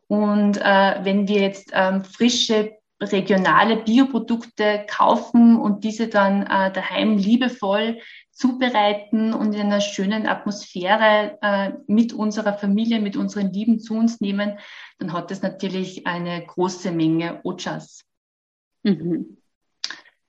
Und 0.07 0.59
äh, 0.59 1.01
wenn 1.03 1.29
wir 1.29 1.41
jetzt 1.41 1.71
ähm, 1.73 2.05
frische 2.05 2.73
regionale 3.01 3.77
Bioprodukte 3.77 4.85
kaufen 4.89 5.57
und 5.57 5.85
diese 5.85 6.09
dann 6.09 6.43
äh, 6.43 6.73
daheim 6.73 7.17
liebevoll 7.17 7.99
zubereiten 8.35 9.33
und 9.33 9.55
in 9.55 9.63
einer 9.63 9.81
schönen 9.81 10.27
Atmosphäre 10.27 11.39
äh, 11.41 11.73
mit 11.87 12.13
unserer 12.13 12.55
Familie, 12.55 13.01
mit 13.01 13.17
unseren 13.17 13.53
Lieben 13.53 13.79
zu 13.79 13.95
uns 13.95 14.21
nehmen, 14.21 14.59
dann 14.99 15.13
hat 15.13 15.31
das 15.31 15.41
natürlich 15.43 16.07
eine 16.07 16.45
große 16.45 16.91
Menge 16.91 17.41
Ojas. 17.45 18.05
Mhm. 18.83 19.39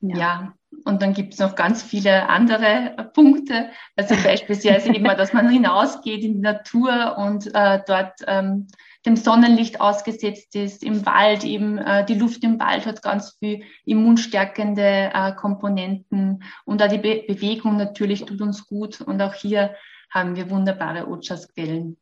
Ja. 0.01 0.17
ja. 0.17 0.53
Und 0.83 1.01
dann 1.01 1.13
gibt 1.13 1.33
es 1.33 1.39
noch 1.39 1.55
ganz 1.55 1.81
viele 1.81 2.27
andere 2.29 3.09
Punkte. 3.13 3.69
Also 3.95 4.15
beispielsweise 4.23 4.93
immer, 4.93 5.15
dass 5.15 5.33
man 5.33 5.49
hinausgeht 5.49 6.23
in 6.23 6.33
die 6.35 6.41
Natur 6.41 7.17
und 7.17 7.53
äh, 7.53 7.81
dort 7.87 8.19
ähm, 8.27 8.67
dem 9.05 9.15
Sonnenlicht 9.15 9.79
ausgesetzt 9.79 10.55
ist, 10.55 10.83
im 10.83 11.05
Wald 11.05 11.43
eben, 11.43 11.77
äh, 11.77 12.05
die 12.05 12.15
Luft 12.15 12.43
im 12.43 12.59
Wald 12.59 12.85
hat 12.85 13.01
ganz 13.01 13.37
viel 13.39 13.63
immunstärkende 13.85 15.11
äh, 15.13 15.33
Komponenten 15.33 16.43
und 16.65 16.81
auch 16.81 16.87
die 16.87 16.97
Be 16.97 17.23
Bewegung 17.27 17.77
natürlich 17.77 18.25
tut 18.25 18.41
uns 18.41 18.67
gut 18.67 19.01
und 19.01 19.21
auch 19.21 19.33
hier 19.33 19.75
haben 20.09 20.35
wir 20.35 20.49
wunderbare 20.49 21.07
Ojas-Quellen. 21.07 21.97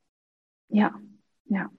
Ja, 0.69 0.93
ja. 1.45 1.69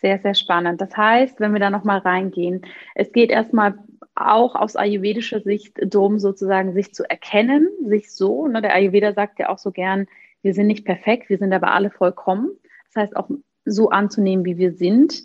Sehr, 0.00 0.18
sehr 0.18 0.34
spannend. 0.34 0.80
Das 0.80 0.96
heißt, 0.96 1.40
wenn 1.40 1.52
wir 1.52 1.60
da 1.60 1.70
nochmal 1.70 1.98
reingehen, 1.98 2.62
es 2.94 3.12
geht 3.12 3.30
erstmal 3.30 3.78
auch 4.14 4.54
aus 4.54 4.76
ayurvedischer 4.76 5.40
Sicht 5.40 5.78
darum, 5.82 6.18
sozusagen 6.18 6.72
sich 6.72 6.94
zu 6.94 7.08
erkennen, 7.08 7.68
sich 7.86 8.12
so. 8.12 8.46
Ne? 8.46 8.62
Der 8.62 8.74
Ayurveda 8.74 9.12
sagt 9.12 9.38
ja 9.38 9.48
auch 9.48 9.58
so 9.58 9.70
gern, 9.70 10.06
wir 10.42 10.54
sind 10.54 10.66
nicht 10.66 10.84
perfekt, 10.84 11.30
wir 11.30 11.38
sind 11.38 11.52
aber 11.52 11.72
alle 11.72 11.90
vollkommen. 11.90 12.50
Das 12.92 13.02
heißt 13.02 13.16
auch 13.16 13.30
so 13.64 13.90
anzunehmen, 13.90 14.44
wie 14.44 14.58
wir 14.58 14.72
sind. 14.72 15.24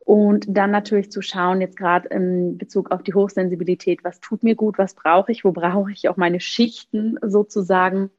Und 0.00 0.46
dann 0.48 0.70
natürlich 0.70 1.12
zu 1.12 1.20
schauen, 1.20 1.60
jetzt 1.60 1.76
gerade 1.76 2.08
im 2.08 2.56
Bezug 2.56 2.90
auf 2.90 3.02
die 3.02 3.14
Hochsensibilität, 3.14 4.04
was 4.04 4.20
tut 4.20 4.42
mir 4.42 4.54
gut, 4.54 4.78
was 4.78 4.94
brauche 4.94 5.30
ich, 5.30 5.44
wo 5.44 5.52
brauche 5.52 5.92
ich 5.92 6.08
auch 6.08 6.16
meine 6.16 6.40
Schichten 6.40 7.18
sozusagen, 7.22 8.10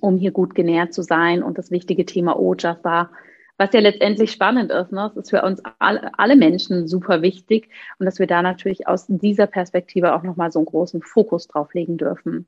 um 0.00 0.16
hier 0.16 0.32
gut 0.32 0.54
genährt 0.54 0.92
zu 0.92 1.02
sein. 1.02 1.42
Und 1.42 1.58
das 1.58 1.70
wichtige 1.70 2.04
Thema 2.06 2.38
Ojasa, 2.38 3.10
was 3.58 3.72
ja 3.72 3.80
letztendlich 3.80 4.32
spannend 4.32 4.70
ist. 4.70 4.92
Ne? 4.92 5.10
Es 5.12 5.16
ist 5.16 5.30
für 5.30 5.42
uns 5.42 5.62
alle, 5.78 6.10
alle 6.18 6.36
Menschen 6.36 6.88
super 6.88 7.22
wichtig 7.22 7.68
und 7.98 8.06
dass 8.06 8.18
wir 8.18 8.26
da 8.26 8.42
natürlich 8.42 8.88
aus 8.88 9.06
dieser 9.08 9.46
Perspektive 9.46 10.14
auch 10.14 10.22
nochmal 10.22 10.50
so 10.50 10.58
einen 10.58 10.66
großen 10.66 11.02
Fokus 11.02 11.48
drauf 11.48 11.72
legen 11.74 11.96
dürfen. 11.96 12.46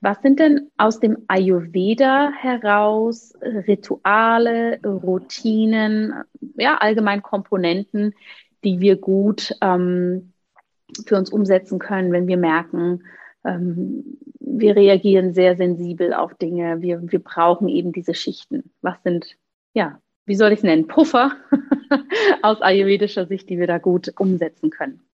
Was 0.00 0.20
sind 0.22 0.38
denn 0.40 0.70
aus 0.76 1.00
dem 1.00 1.18
Ayurveda 1.26 2.30
heraus 2.30 3.34
Rituale, 3.40 4.78
Routinen, 4.84 6.14
ja, 6.56 6.76
allgemein 6.76 7.22
Komponenten, 7.22 8.14
die 8.62 8.80
wir 8.80 8.96
gut 8.96 9.54
ähm, 9.62 10.32
für 11.06 11.16
uns 11.16 11.30
umsetzen 11.30 11.78
können, 11.78 12.12
wenn 12.12 12.26
wir 12.26 12.36
merken, 12.36 13.04
ähm, 13.44 14.18
wir 14.40 14.76
reagieren 14.76 15.34
sehr 15.34 15.56
sensibel 15.56 16.12
auf 16.12 16.34
Dinge, 16.34 16.82
wir, 16.82 17.00
wir 17.10 17.22
brauchen 17.22 17.68
eben 17.68 17.92
diese 17.92 18.14
Schichten. 18.14 18.70
Was 18.82 19.02
sind, 19.02 19.36
ja, 19.74 20.00
wie 20.26 20.34
soll 20.34 20.52
ich 20.52 20.58
es 20.58 20.64
nennen, 20.64 20.86
Puffer 20.86 21.32
aus 22.42 22.60
ayurvedischer 22.60 23.26
Sicht, 23.26 23.48
die 23.48 23.58
wir 23.58 23.66
da 23.66 23.78
gut 23.78 24.12
umsetzen 24.18 24.70
können? 24.70 25.06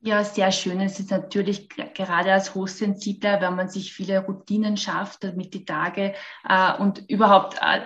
Ja, 0.00 0.22
sehr 0.22 0.52
schön. 0.52 0.80
Es 0.80 1.00
ist 1.00 1.10
natürlich 1.10 1.68
gerade 1.68 2.32
als 2.32 2.54
Hochsensibler, 2.54 3.40
wenn 3.40 3.56
man 3.56 3.68
sich 3.68 3.92
viele 3.92 4.20
Routinen 4.20 4.76
schafft, 4.76 5.24
damit 5.24 5.52
die 5.52 5.64
Tage 5.64 6.14
äh, 6.48 6.78
und 6.78 7.02
überhaupt 7.08 7.58
äh, 7.60 7.80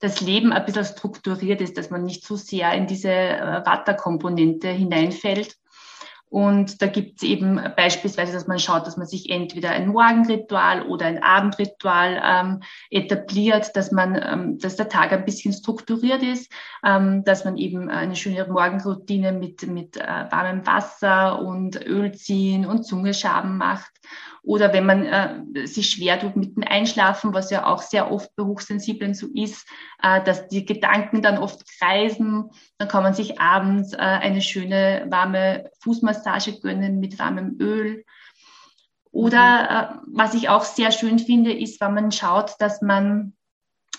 das 0.00 0.20
Leben 0.20 0.52
ein 0.52 0.64
bisschen 0.64 0.84
strukturiert 0.84 1.60
ist, 1.60 1.78
dass 1.78 1.90
man 1.90 2.02
nicht 2.02 2.24
so 2.24 2.34
sehr 2.34 2.72
in 2.72 2.88
diese 2.88 3.12
äh, 3.12 3.64
Vata-Komponente 3.64 4.68
hineinfällt. 4.68 5.59
Und 6.30 6.80
da 6.80 6.86
gibt 6.86 7.16
es 7.16 7.28
eben 7.28 7.60
beispielsweise, 7.76 8.32
dass 8.32 8.46
man 8.46 8.60
schaut, 8.60 8.86
dass 8.86 8.96
man 8.96 9.06
sich 9.06 9.30
entweder 9.30 9.70
ein 9.70 9.88
Morgenritual 9.88 10.82
oder 10.86 11.06
ein 11.06 11.22
Abendritual 11.22 12.22
ähm, 12.24 12.60
etabliert, 12.88 13.74
dass 13.74 13.90
man, 13.90 14.14
ähm, 14.14 14.58
dass 14.58 14.76
der 14.76 14.88
Tag 14.88 15.10
ein 15.12 15.24
bisschen 15.24 15.52
strukturiert 15.52 16.22
ist, 16.22 16.52
ähm, 16.84 17.24
dass 17.24 17.44
man 17.44 17.56
eben 17.56 17.90
eine 17.90 18.14
schöne 18.14 18.46
Morgenroutine 18.46 19.32
mit, 19.32 19.66
mit 19.66 19.96
äh, 19.96 20.06
warmem 20.30 20.64
Wasser 20.64 21.42
und 21.42 21.84
Öl 21.84 22.12
ziehen 22.14 22.64
und 22.64 22.84
Zungeschaben 22.84 23.58
macht 23.58 23.90
oder 24.42 24.72
wenn 24.72 24.86
man 24.86 25.04
äh, 25.04 25.66
sich 25.66 25.90
schwer 25.90 26.18
tut 26.18 26.36
mit 26.36 26.56
dem 26.56 26.64
Einschlafen, 26.66 27.34
was 27.34 27.50
ja 27.50 27.66
auch 27.66 27.82
sehr 27.82 28.10
oft 28.10 28.34
bei 28.36 28.44
Hochsensiblen 28.44 29.14
so 29.14 29.28
ist, 29.34 29.68
äh, 30.02 30.22
dass 30.22 30.48
die 30.48 30.64
Gedanken 30.64 31.22
dann 31.22 31.38
oft 31.38 31.62
kreisen, 31.78 32.50
dann 32.78 32.88
kann 32.88 33.02
man 33.02 33.14
sich 33.14 33.40
abends 33.40 33.92
äh, 33.92 33.98
eine 33.98 34.42
schöne 34.42 35.06
warme 35.08 35.70
Fußmassage 35.80 36.60
gönnen 36.60 37.00
mit 37.00 37.18
warmem 37.18 37.56
Öl. 37.60 38.04
Oder 39.12 39.62
mhm. 39.62 39.98
äh, 39.98 40.16
was 40.18 40.34
ich 40.34 40.48
auch 40.48 40.64
sehr 40.64 40.92
schön 40.92 41.18
finde, 41.18 41.52
ist, 41.52 41.80
wenn 41.80 41.94
man 41.94 42.12
schaut, 42.12 42.54
dass 42.58 42.80
man 42.80 43.34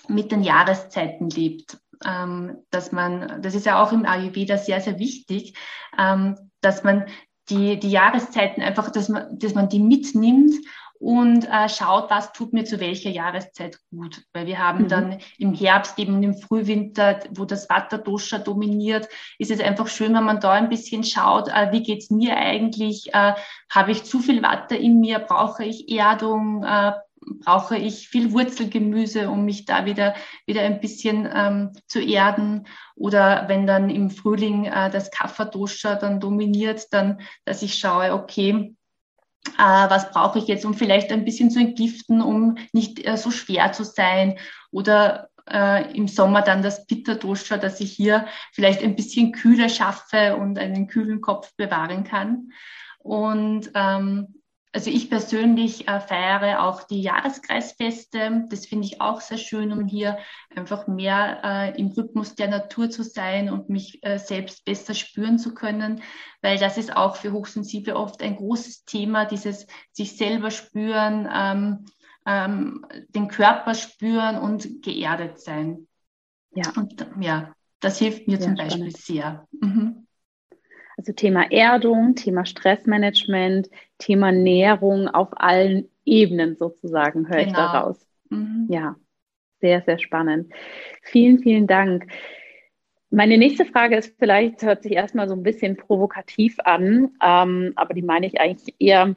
mit 0.08 0.32
den 0.32 0.44
Jahreszeiten 0.44 1.30
lebt. 1.30 1.78
Ähm, 2.04 2.58
dass 2.72 2.92
man, 2.92 3.44
das 3.44 3.54
ist 3.54 3.68
ja 3.68 3.82
auch 3.82 3.92
im 3.92 4.08
Ayurveda 4.08 4.58
sehr, 4.58 4.82
sehr 4.82 4.98
wichtig, 4.98 5.56
ähm, 6.00 6.36
dass 6.60 6.84
man 6.84 7.06
die, 7.52 7.80
die 7.80 7.92
Jahreszeiten 7.92 8.62
einfach, 8.64 8.90
dass 8.92 9.10
man, 9.10 9.38
dass 9.38 9.54
man 9.54 9.70
die 9.70 9.80
mitnimmt 9.80 10.54
und 11.02 11.50
äh, 11.50 11.68
schaut, 11.68 12.12
was 12.12 12.32
tut 12.32 12.54
mir 12.54 12.64
zu 12.64 12.80
welcher 12.80 13.10
Jahreszeit 13.10 13.80
gut. 13.90 14.22
Weil 14.34 14.46
wir 14.46 14.60
haben 14.60 14.84
mhm. 14.84 14.88
dann 14.88 15.18
im 15.40 15.54
Herbst, 15.54 15.98
eben 15.98 16.22
im 16.22 16.36
Frühwinter, 16.36 17.20
wo 17.32 17.46
das 17.46 17.68
Vata-Dosha 17.70 18.38
dominiert, 18.38 19.10
ist 19.40 19.50
es 19.50 19.60
einfach 19.60 19.88
schön, 19.88 20.14
wenn 20.14 20.24
man 20.24 20.40
da 20.40 20.52
ein 20.52 20.70
bisschen 20.70 21.04
schaut, 21.04 21.50
äh, 21.50 21.72
wie 21.72 21.82
geht's 21.82 22.12
mir 22.12 22.38
eigentlich? 22.38 23.14
Äh, 23.14 23.34
Habe 23.72 23.92
ich 23.92 24.04
zu 24.04 24.20
viel 24.20 24.44
Watte 24.44 24.76
in 24.76 25.00
mir? 25.00 25.18
Brauche 25.20 25.66
ich 25.66 25.90
Erdung? 25.90 26.64
Äh, 26.64 26.94
brauche 27.40 27.78
ich 27.78 28.08
viel 28.10 28.32
Wurzelgemüse, 28.32 29.30
um 29.30 29.46
mich 29.46 29.66
da 29.66 29.86
wieder, 29.86 30.16
wieder 30.46 30.62
ein 30.62 30.80
bisschen 30.80 31.30
ähm, 31.34 31.72
zu 31.88 32.00
erden. 32.02 32.68
Oder 32.96 33.48
wenn 33.48 33.68
dann 33.68 33.90
im 33.90 34.10
Frühling 34.10 34.66
äh, 34.66 34.90
das 34.90 35.12
Kapha-Dosha 35.12 35.96
dann 35.96 36.20
dominiert, 36.20 36.88
dann, 36.92 37.22
dass 37.46 37.62
ich 37.62 37.76
schaue, 37.76 38.14
okay, 38.14 38.76
äh, 39.58 39.90
was 39.90 40.12
brauche 40.12 40.40
ich 40.40 40.48
jetzt, 40.48 40.66
um 40.66 40.74
vielleicht 40.74 41.12
ein 41.12 41.26
bisschen 41.26 41.50
zu 41.50 41.60
entgiften, 41.60 42.22
um 42.22 42.58
nicht 42.74 43.06
äh, 43.06 43.18
so 43.18 43.32
schwer 43.32 43.72
zu 43.72 43.84
sein. 43.84 44.38
Oder 44.72 45.30
äh, 45.50 45.96
im 45.96 46.08
Sommer 46.08 46.42
dann 46.42 46.62
das 46.62 46.86
Pitta-Dosha, 46.86 47.58
dass 47.58 47.80
ich 47.80 47.92
hier 47.92 48.28
vielleicht 48.54 48.84
ein 48.84 48.96
bisschen 48.96 49.32
kühler 49.32 49.70
schaffe 49.70 50.36
und 50.36 50.60
einen 50.60 50.88
kühlen 50.88 51.22
Kopf 51.22 51.56
bewahren 51.56 52.04
kann. 52.04 52.52
Und 53.00 53.72
ähm, 53.74 54.41
also 54.74 54.90
ich 54.90 55.10
persönlich 55.10 55.88
äh, 55.88 56.00
feiere 56.00 56.64
auch 56.64 56.84
die 56.84 57.02
Jahreskreisfeste. 57.02 58.46
Das 58.50 58.66
finde 58.66 58.86
ich 58.86 59.02
auch 59.02 59.20
sehr 59.20 59.38
schön, 59.38 59.74
um 59.74 59.86
hier 59.88 60.18
einfach 60.56 60.88
mehr 60.88 61.42
äh, 61.44 61.80
im 61.80 61.88
Rhythmus 61.88 62.36
der 62.36 62.48
Natur 62.48 62.90
zu 62.90 63.04
sein 63.04 63.50
und 63.50 63.70
mich 63.70 64.04
äh, 64.04 64.18
selbst 64.18 64.64
besser 64.64 64.94
spüren 64.94 65.38
zu 65.38 65.54
können, 65.54 66.02
weil 66.42 66.58
das 66.58 66.78
ist 66.78 66.96
auch 66.96 67.18
für 67.18 67.34
Hochsensible 67.34 67.96
oft 67.96 68.22
ein 68.22 68.38
großes 68.38 68.86
Thema, 68.86 69.26
dieses 69.26 69.68
sich 69.92 70.16
selber 70.16 70.52
spüren, 70.52 71.30
ähm, 71.34 71.86
ähm, 72.26 72.86
den 73.10 73.28
Körper 73.28 73.76
spüren 73.76 74.38
und 74.38 74.84
geerdet 74.84 75.40
sein. 75.40 75.88
Ja. 76.56 76.72
Und 76.78 77.06
ja, 77.20 77.54
das 77.82 77.98
hilft 77.98 78.28
mir 78.28 78.38
ja, 78.38 78.42
zum 78.42 78.56
Beispiel 78.56 78.92
spannend. 78.92 78.98
sehr. 78.98 79.48
Mhm. 79.60 80.01
Also 81.02 81.14
Thema 81.14 81.52
Erdung, 81.52 82.14
Thema 82.14 82.46
Stressmanagement, 82.46 83.72
Thema 83.98 84.32
Nährung 84.32 85.08
auf 85.08 85.30
allen 85.32 85.90
Ebenen 86.06 86.58
sozusagen, 86.58 87.28
höre 87.28 87.38
genau. 87.38 87.48
ich 87.48 87.54
daraus. 87.54 88.08
Mhm. 88.30 88.68
Ja, 88.70 88.96
sehr, 89.62 89.82
sehr 89.82 89.98
spannend. 89.98 90.54
Vielen, 91.02 91.40
vielen 91.40 91.66
Dank. 91.66 92.06
Meine 93.10 93.40
nächste 93.40 93.66
Frage 93.66 93.98
ist 93.98 94.16
vielleicht, 94.20 94.62
hört 94.62 94.84
sich 94.84 94.92
erstmal 94.92 95.28
so 95.28 95.34
ein 95.34 95.42
bisschen 95.42 95.76
provokativ 95.76 96.58
an, 96.60 97.10
ähm, 97.20 97.74
aber 97.76 97.96
die 97.96 98.04
meine 98.04 98.28
ich 98.28 98.40
eigentlich 98.40 98.76
eher 98.78 99.16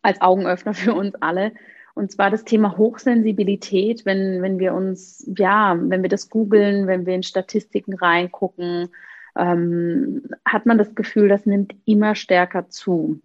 als 0.00 0.22
Augenöffner 0.22 0.72
für 0.72 0.94
uns 0.94 1.14
alle. 1.16 1.52
Und 1.94 2.12
zwar 2.12 2.30
das 2.30 2.44
Thema 2.44 2.78
Hochsensibilität, 2.78 4.06
wenn, 4.06 4.40
wenn 4.40 4.58
wir 4.58 4.72
uns, 4.72 5.30
ja, 5.36 5.76
wenn 5.78 6.00
wir 6.00 6.08
das 6.08 6.30
googeln, 6.30 6.86
wenn 6.86 7.04
wir 7.04 7.14
in 7.14 7.22
Statistiken 7.22 7.92
reingucken, 7.92 8.88
ähm, 9.36 10.22
hat 10.44 10.66
man 10.66 10.78
das 10.78 10.94
Gefühl, 10.94 11.28
das 11.28 11.46
nimmt 11.46 11.74
immer 11.84 12.14
stärker 12.14 12.68
zu. 12.68 13.20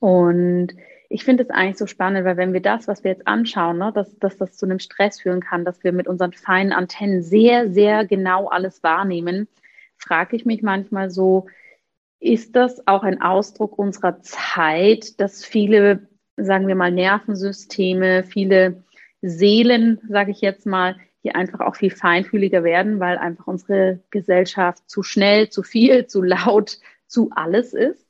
Und 0.00 0.74
ich 1.10 1.24
finde 1.24 1.42
es 1.42 1.50
eigentlich 1.50 1.78
so 1.78 1.86
spannend, 1.86 2.24
weil 2.24 2.36
wenn 2.36 2.52
wir 2.52 2.60
das, 2.60 2.86
was 2.86 3.02
wir 3.02 3.10
jetzt 3.10 3.26
anschauen, 3.26 3.78
ne, 3.78 3.92
dass, 3.94 4.18
dass 4.18 4.36
das 4.36 4.56
zu 4.56 4.66
einem 4.66 4.78
Stress 4.78 5.20
führen 5.20 5.40
kann, 5.40 5.64
dass 5.64 5.82
wir 5.82 5.92
mit 5.92 6.06
unseren 6.06 6.32
feinen 6.32 6.72
Antennen 6.72 7.22
sehr, 7.22 7.70
sehr 7.70 8.04
genau 8.04 8.48
alles 8.48 8.82
wahrnehmen, 8.82 9.48
frage 9.96 10.36
ich 10.36 10.44
mich 10.44 10.62
manchmal 10.62 11.10
so, 11.10 11.46
ist 12.20 12.56
das 12.56 12.86
auch 12.86 13.04
ein 13.04 13.22
Ausdruck 13.22 13.78
unserer 13.78 14.20
Zeit, 14.20 15.20
dass 15.20 15.44
viele, 15.44 16.08
sagen 16.36 16.66
wir 16.66 16.74
mal, 16.74 16.90
Nervensysteme, 16.90 18.24
viele 18.24 18.82
Seelen, 19.22 20.00
sage 20.08 20.32
ich 20.32 20.40
jetzt 20.40 20.66
mal, 20.66 20.96
die 21.24 21.34
einfach 21.34 21.60
auch 21.60 21.76
viel 21.76 21.90
feinfühliger 21.90 22.64
werden, 22.64 23.00
weil 23.00 23.18
einfach 23.18 23.46
unsere 23.46 24.00
Gesellschaft 24.10 24.88
zu 24.88 25.02
schnell, 25.02 25.50
zu 25.50 25.62
viel, 25.62 26.06
zu 26.08 26.22
laut, 26.22 26.78
zu 27.06 27.30
alles 27.34 27.74
ist? 27.74 28.06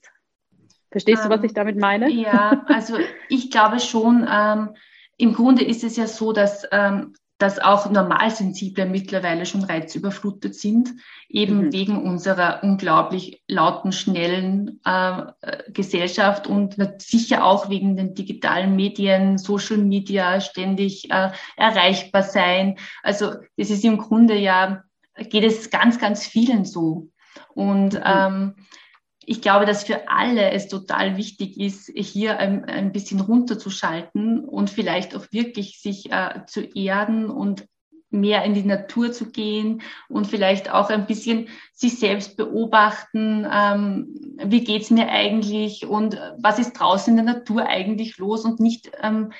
Verstehst 0.91 1.25
ähm, 1.25 1.31
du, 1.31 1.37
was 1.37 1.45
ich 1.45 1.55
damit 1.55 1.79
meine? 1.79 2.11
Ja, 2.11 2.65
also 2.69 2.99
ich 3.29 3.51
glaube 3.51 3.81
schon, 3.81 4.27
ähm, 4.31 4.71
im 5.17 5.35
Grunde 5.35 5.65
ist 5.65 5.85
es 5.85 5.97
ja 5.97 6.07
so, 6.07 6.33
dass 6.33 6.67
ähm, 6.71 7.15
dass 7.39 7.61
auch 7.61 7.89
Normalsensible 7.89 8.85
mittlerweile 8.85 9.47
schon 9.47 9.63
reizüberflutet 9.63 10.57
sind, 10.57 10.91
eben 11.29 11.67
mhm. 11.67 11.73
wegen 11.73 12.03
unserer 12.03 12.61
unglaublich 12.65 13.43
lauten, 13.47 13.93
schnellen 13.93 14.81
äh, 14.85 15.27
Gesellschaft 15.69 16.49
und 16.49 16.77
sicher 17.01 17.45
auch 17.45 17.71
wegen 17.71 17.97
den 17.97 18.15
digitalen 18.15 18.75
Medien, 18.75 19.39
Social 19.39 19.79
Media, 19.79 20.41
ständig 20.41 21.11
äh, 21.11 21.31
erreichbar 21.57 22.25
sein. 22.25 22.77
Also 23.05 23.35
es 23.57 23.71
ist 23.71 23.85
im 23.85 23.99
Grunde 23.99 24.37
ja, 24.37 24.83
geht 25.17 25.45
es 25.45 25.71
ganz, 25.71 25.99
ganz 25.99 26.27
vielen 26.27 26.65
so. 26.65 27.09
Und 27.55 27.95
mhm. 27.95 28.03
ähm, 28.05 28.55
ich 29.29 29.43
glaube, 29.43 29.67
dass 29.67 29.85
für 29.85 30.09
alle 30.09 30.53
es 30.53 30.69
total 30.69 31.19
wichtig 31.19 31.61
ist, 31.61 31.93
hier 31.95 32.39
ein, 32.39 32.65
ein 32.65 32.93
bisschen 32.93 33.21
runterzuschalten 33.21 34.43
und 34.43 34.71
vielleicht 34.71 35.15
auch 35.15 35.27
wirklich 35.33 35.83
sich 35.83 36.11
äh, 36.11 36.47
zu 36.47 36.63
erden 36.63 37.29
und 37.29 37.67
mehr 38.09 38.45
in 38.45 38.55
die 38.55 38.63
Natur 38.63 39.13
zu 39.13 39.31
gehen 39.31 39.83
und 40.09 40.29
vielleicht 40.29 40.73
auch 40.73 40.89
ein 40.89 41.07
bisschen 41.07 41.49
sich 41.75 41.99
selbst 41.99 42.39
beobachten, 42.39 43.47
ähm, 43.53 44.37
wie 44.43 44.65
geht's 44.65 44.89
mir 44.89 45.11
eigentlich 45.11 45.85
und 45.85 46.19
was 46.39 46.59
ist 46.59 46.73
draußen 46.73 47.17
in 47.19 47.23
der 47.23 47.35
Natur 47.35 47.67
eigentlich 47.67 48.17
los 48.17 48.47
und 48.47 48.61
nicht 48.61 48.91
ähm, 49.03 49.33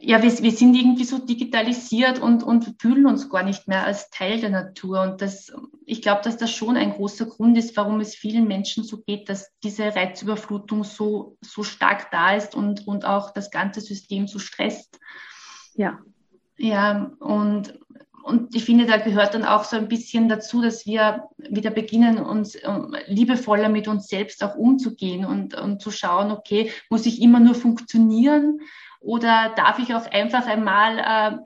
ja, 0.00 0.22
wir, 0.22 0.30
wir 0.42 0.52
sind 0.52 0.74
irgendwie 0.74 1.04
so 1.04 1.18
digitalisiert 1.18 2.18
und, 2.18 2.42
und 2.42 2.74
fühlen 2.80 3.06
uns 3.06 3.28
gar 3.28 3.42
nicht 3.42 3.68
mehr 3.68 3.84
als 3.84 4.10
Teil 4.10 4.40
der 4.40 4.50
Natur. 4.50 5.02
Und 5.02 5.22
das, 5.22 5.52
ich 5.84 6.02
glaube, 6.02 6.22
dass 6.22 6.36
das 6.36 6.50
schon 6.50 6.76
ein 6.76 6.92
großer 6.92 7.26
Grund 7.26 7.56
ist, 7.58 7.76
warum 7.76 8.00
es 8.00 8.14
vielen 8.14 8.46
Menschen 8.46 8.84
so 8.84 9.02
geht, 9.02 9.28
dass 9.28 9.50
diese 9.62 9.94
Reizüberflutung 9.94 10.84
so, 10.84 11.36
so 11.40 11.62
stark 11.62 12.10
da 12.10 12.34
ist 12.34 12.54
und, 12.54 12.86
und 12.86 13.04
auch 13.04 13.32
das 13.32 13.50
ganze 13.50 13.80
System 13.80 14.26
so 14.26 14.38
stresst. 14.38 14.98
Ja. 15.74 15.98
Ja, 16.58 17.12
und, 17.18 17.78
und 18.22 18.54
ich 18.54 18.64
finde, 18.64 18.86
da 18.86 18.96
gehört 18.96 19.34
dann 19.34 19.44
auch 19.44 19.64
so 19.64 19.76
ein 19.76 19.88
bisschen 19.88 20.28
dazu, 20.28 20.62
dass 20.62 20.86
wir 20.86 21.28
wieder 21.36 21.70
beginnen, 21.70 22.18
uns 22.18 22.56
liebevoller 23.06 23.68
mit 23.68 23.88
uns 23.88 24.08
selbst 24.08 24.42
auch 24.42 24.56
umzugehen 24.56 25.24
und, 25.24 25.54
und 25.54 25.82
zu 25.82 25.90
schauen, 25.90 26.30
okay, 26.30 26.70
muss 26.88 27.06
ich 27.06 27.20
immer 27.20 27.40
nur 27.40 27.54
funktionieren? 27.54 28.60
Oder 29.00 29.52
darf 29.56 29.78
ich 29.78 29.94
auch 29.94 30.10
einfach 30.10 30.46
einmal 30.46 30.98
äh, 30.98 31.38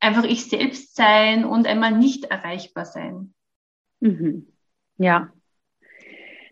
einfach 0.00 0.24
ich 0.24 0.46
selbst 0.46 0.96
sein 0.96 1.44
und 1.44 1.66
einmal 1.66 1.92
nicht 1.92 2.24
erreichbar 2.24 2.84
sein? 2.84 3.34
Mhm. 4.00 4.46
Ja. 4.98 5.32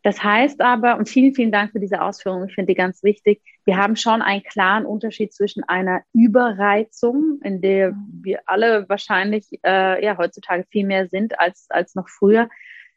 Das 0.02 0.22
heißt 0.24 0.61
aber, 0.61 0.96
und 0.96 1.09
vielen, 1.09 1.33
vielen 1.35 1.52
Dank 1.52 1.72
für 1.72 1.78
diese 1.78 2.02
Ausführung, 2.02 2.48
ich 2.48 2.55
finde 2.55 2.72
die 2.72 2.76
ganz 2.76 3.05
wichtig, 3.05 3.40
wir 3.64 3.76
haben 3.76 3.94
schon 3.94 4.20
einen 4.20 4.42
klaren 4.42 4.85
Unterschied 4.85 5.33
zwischen 5.33 5.62
einer 5.62 6.02
Überreizung, 6.12 7.38
in 7.44 7.61
der 7.61 7.94
wir 8.20 8.40
alle 8.46 8.88
wahrscheinlich 8.88 9.61
äh, 9.64 10.05
ja 10.05 10.18
heutzutage 10.18 10.64
viel 10.70 10.87
mehr 10.87 11.07
sind 11.07 11.38
als, 11.38 11.66
als 11.70 11.94
noch 11.94 12.09
früher, 12.09 12.48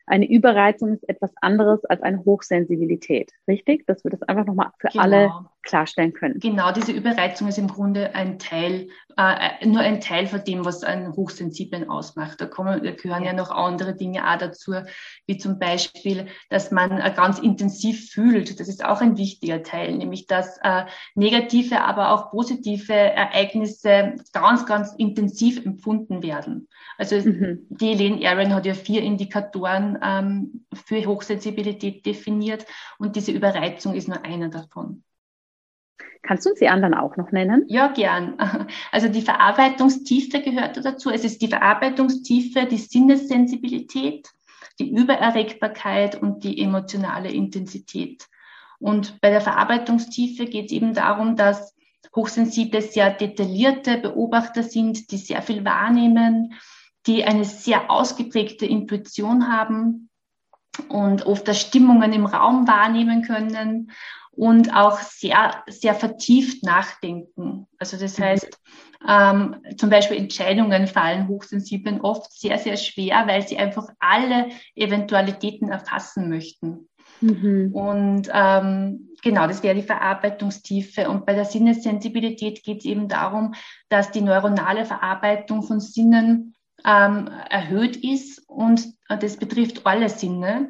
eine 0.07 0.29
Überreizung 0.29 0.93
ist 0.93 1.07
etwas 1.09 1.31
anderes 1.41 1.83
als 1.85 2.01
eine 2.01 2.23
Hochsensibilität, 2.25 3.31
richtig? 3.47 3.85
Dass 3.87 4.03
wir 4.03 4.11
das 4.11 4.21
einfach 4.23 4.45
nochmal 4.45 4.71
für 4.79 4.89
genau. 4.89 5.03
alle 5.03 5.31
klarstellen 5.65 6.13
können. 6.13 6.39
Genau, 6.39 6.71
diese 6.71 6.91
Überreizung 6.91 7.47
ist 7.47 7.57
im 7.57 7.67
Grunde 7.67 8.15
ein 8.15 8.39
Teil, 8.39 8.87
äh, 9.17 9.65
nur 9.65 9.81
ein 9.81 9.99
Teil 9.99 10.27
von 10.27 10.43
dem, 10.43 10.63
was 10.63 10.83
einen 10.83 11.13
Hochsensiblen 11.13 11.89
ausmacht. 11.89 12.39
Da, 12.39 12.45
kommen, 12.45 12.83
da 12.83 12.91
gehören 12.91 13.23
ja 13.23 13.33
noch 13.33 13.51
andere 13.51 13.95
Dinge 13.95 14.31
auch 14.31 14.37
dazu, 14.37 14.73
wie 15.25 15.37
zum 15.37 15.59
Beispiel, 15.59 16.27
dass 16.49 16.71
man 16.71 16.99
äh, 16.99 17.11
ganz 17.15 17.39
intensiv 17.39 18.11
fühlt. 18.11 18.59
Das 18.59 18.69
ist 18.69 18.85
auch 18.85 19.01
ein 19.01 19.17
wichtiger 19.17 19.63
Teil, 19.63 19.97
nämlich 19.97 20.27
dass 20.27 20.57
äh, 20.61 20.85
negative, 21.15 21.81
aber 21.81 22.11
auch 22.11 22.29
positive 22.29 22.93
Ereignisse 22.93 24.15
ganz, 24.33 24.65
ganz 24.65 24.93
intensiv 24.97 25.65
empfunden 25.65 26.21
werden. 26.23 26.67
Also 26.97 27.15
mhm. 27.17 27.65
die 27.69 27.91
Elaine 27.91 28.25
Aaron 28.27 28.53
hat 28.53 28.65
ja 28.65 28.73
vier 28.73 29.01
Indikatoren 29.01 29.94
ähm, 30.01 30.65
für 30.73 31.05
Hochsensibilität 31.05 32.05
definiert 32.05 32.65
und 32.97 33.15
diese 33.15 33.31
Überreizung 33.31 33.93
ist 33.93 34.07
nur 34.07 34.23
einer 34.23 34.49
davon. 34.49 35.03
Kannst 36.21 36.45
du 36.45 36.49
uns 36.49 36.59
die 36.59 36.67
anderen 36.67 36.95
auch 36.95 37.17
noch 37.17 37.31
nennen? 37.31 37.65
Ja, 37.67 37.87
gern. 37.89 38.37
Also 38.91 39.09
die 39.09 39.21
Verarbeitungstiefe 39.21 40.41
gehört 40.41 40.83
dazu. 40.83 41.11
Es 41.11 41.23
ist 41.23 41.41
die 41.41 41.47
Verarbeitungstiefe, 41.47 42.65
die 42.65 42.77
Sinnessensibilität, 42.77 44.29
die 44.79 44.91
Übererregbarkeit 44.91 46.21
und 46.21 46.43
die 46.43 46.61
emotionale 46.61 47.31
Intensität. 47.31 48.27
Und 48.79 49.21
bei 49.21 49.29
der 49.29 49.41
Verarbeitungstiefe 49.41 50.45
geht 50.45 50.65
es 50.65 50.71
eben 50.71 50.93
darum, 50.93 51.35
dass 51.35 51.75
Hochsensible 52.15 52.81
sehr 52.81 53.11
detaillierte 53.11 53.97
Beobachter 53.97 54.63
sind, 54.63 55.11
die 55.11 55.17
sehr 55.17 55.41
viel 55.41 55.63
wahrnehmen, 55.65 56.53
die 57.07 57.23
eine 57.23 57.45
sehr 57.45 57.89
ausgeprägte 57.91 58.65
Intuition 58.65 59.51
haben 59.51 60.09
und 60.89 61.25
oft 61.25 61.47
das 61.47 61.61
Stimmungen 61.61 62.13
im 62.13 62.25
Raum 62.25 62.67
wahrnehmen 62.67 63.21
können 63.21 63.91
und 64.31 64.75
auch 64.75 64.99
sehr, 64.99 65.63
sehr 65.67 65.95
vertieft 65.95 66.63
nachdenken. 66.63 67.67
Also 67.77 67.97
das 67.97 68.17
mhm. 68.17 68.23
heißt, 68.23 68.59
ähm, 69.07 69.55
zum 69.77 69.89
Beispiel 69.89 70.17
Entscheidungen 70.17 70.87
fallen 70.87 71.27
Hochsensiblen 71.27 72.01
oft 72.01 72.31
sehr, 72.33 72.57
sehr 72.57 72.77
schwer, 72.77 73.27
weil 73.27 73.47
sie 73.47 73.57
einfach 73.57 73.87
alle 73.99 74.49
Eventualitäten 74.75 75.69
erfassen 75.69 76.29
möchten. 76.29 76.89
Mhm. 77.21 77.71
Und 77.73 78.29
ähm, 78.33 79.09
genau, 79.23 79.47
das 79.47 79.63
wäre 79.63 79.75
die 79.75 79.83
Verarbeitungstiefe. 79.83 81.09
Und 81.09 81.25
bei 81.25 81.33
der 81.33 81.45
Sinnessensibilität 81.45 82.63
geht 82.63 82.79
es 82.79 82.85
eben 82.85 83.07
darum, 83.07 83.53
dass 83.89 84.11
die 84.11 84.21
neuronale 84.21 84.85
Verarbeitung 84.85 85.63
von 85.63 85.79
Sinnen 85.79 86.54
ähm, 86.85 87.29
erhöht 87.49 87.97
ist 87.97 88.47
und 88.47 88.87
das 89.07 89.37
betrifft 89.37 89.85
alle 89.85 90.09
Sinne. 90.09 90.69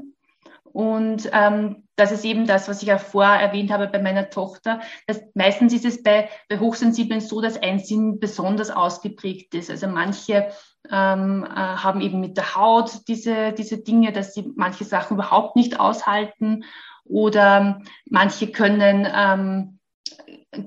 Und 0.75 1.29
ähm, 1.31 1.83
das 1.95 2.11
ist 2.11 2.25
eben 2.25 2.45
das, 2.45 2.67
was 2.67 2.83
ich 2.83 2.91
auch 2.91 2.99
vorher 2.99 3.39
erwähnt 3.39 3.71
habe 3.71 3.87
bei 3.87 4.01
meiner 4.01 4.29
Tochter. 4.29 4.81
Dass 5.07 5.21
meistens 5.33 5.71
ist 5.71 5.85
es 5.85 6.03
bei, 6.03 6.29
bei 6.49 6.59
Hochsensiblen 6.59 7.21
so, 7.21 7.39
dass 7.39 7.61
ein 7.61 7.79
Sinn 7.79 8.19
besonders 8.19 8.71
ausgeprägt 8.71 9.55
ist. 9.55 9.69
Also 9.69 9.87
manche 9.87 10.49
ähm, 10.91 11.45
äh, 11.45 11.55
haben 11.55 12.01
eben 12.01 12.19
mit 12.19 12.35
der 12.35 12.55
Haut 12.55 13.07
diese, 13.07 13.53
diese 13.53 13.77
Dinge, 13.77 14.11
dass 14.11 14.33
sie 14.33 14.51
manche 14.55 14.83
Sachen 14.83 15.15
überhaupt 15.15 15.55
nicht 15.55 15.79
aushalten. 15.79 16.65
Oder 17.05 17.81
manche 18.09 18.51
können 18.51 19.07
ähm, 19.09 19.79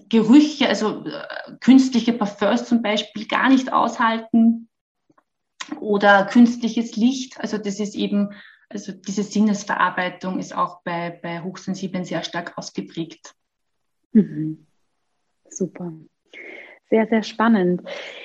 Gerüche, 0.09 0.69
also 0.69 1.05
äh, 1.05 1.57
künstliche 1.61 2.15
Parfums 2.15 2.65
zum 2.65 2.81
Beispiel, 2.81 3.27
gar 3.27 3.51
nicht 3.51 3.73
aushalten. 3.73 4.68
Oder 5.81 6.27
künstliches 6.27 6.97
Licht. 6.97 7.41
Also 7.41 7.59
das 7.59 7.81
ist 7.81 7.95
eben 7.95 8.31
also 8.69 8.93
diese 8.93 9.23
Sinnesverarbeitung 9.23 10.39
ist 10.39 10.55
auch 10.55 10.83
bei, 10.83 11.19
bei 11.23 11.43
Hochsensiblen 11.43 12.05
sehr 12.05 12.23
stark 12.23 12.57
ausgeprägt. 12.57 13.35
Mhm. 14.13 14.67
Super. 15.49 15.93
Sehr, 16.91 17.07
sehr 17.07 17.23
spannend. 17.23 17.83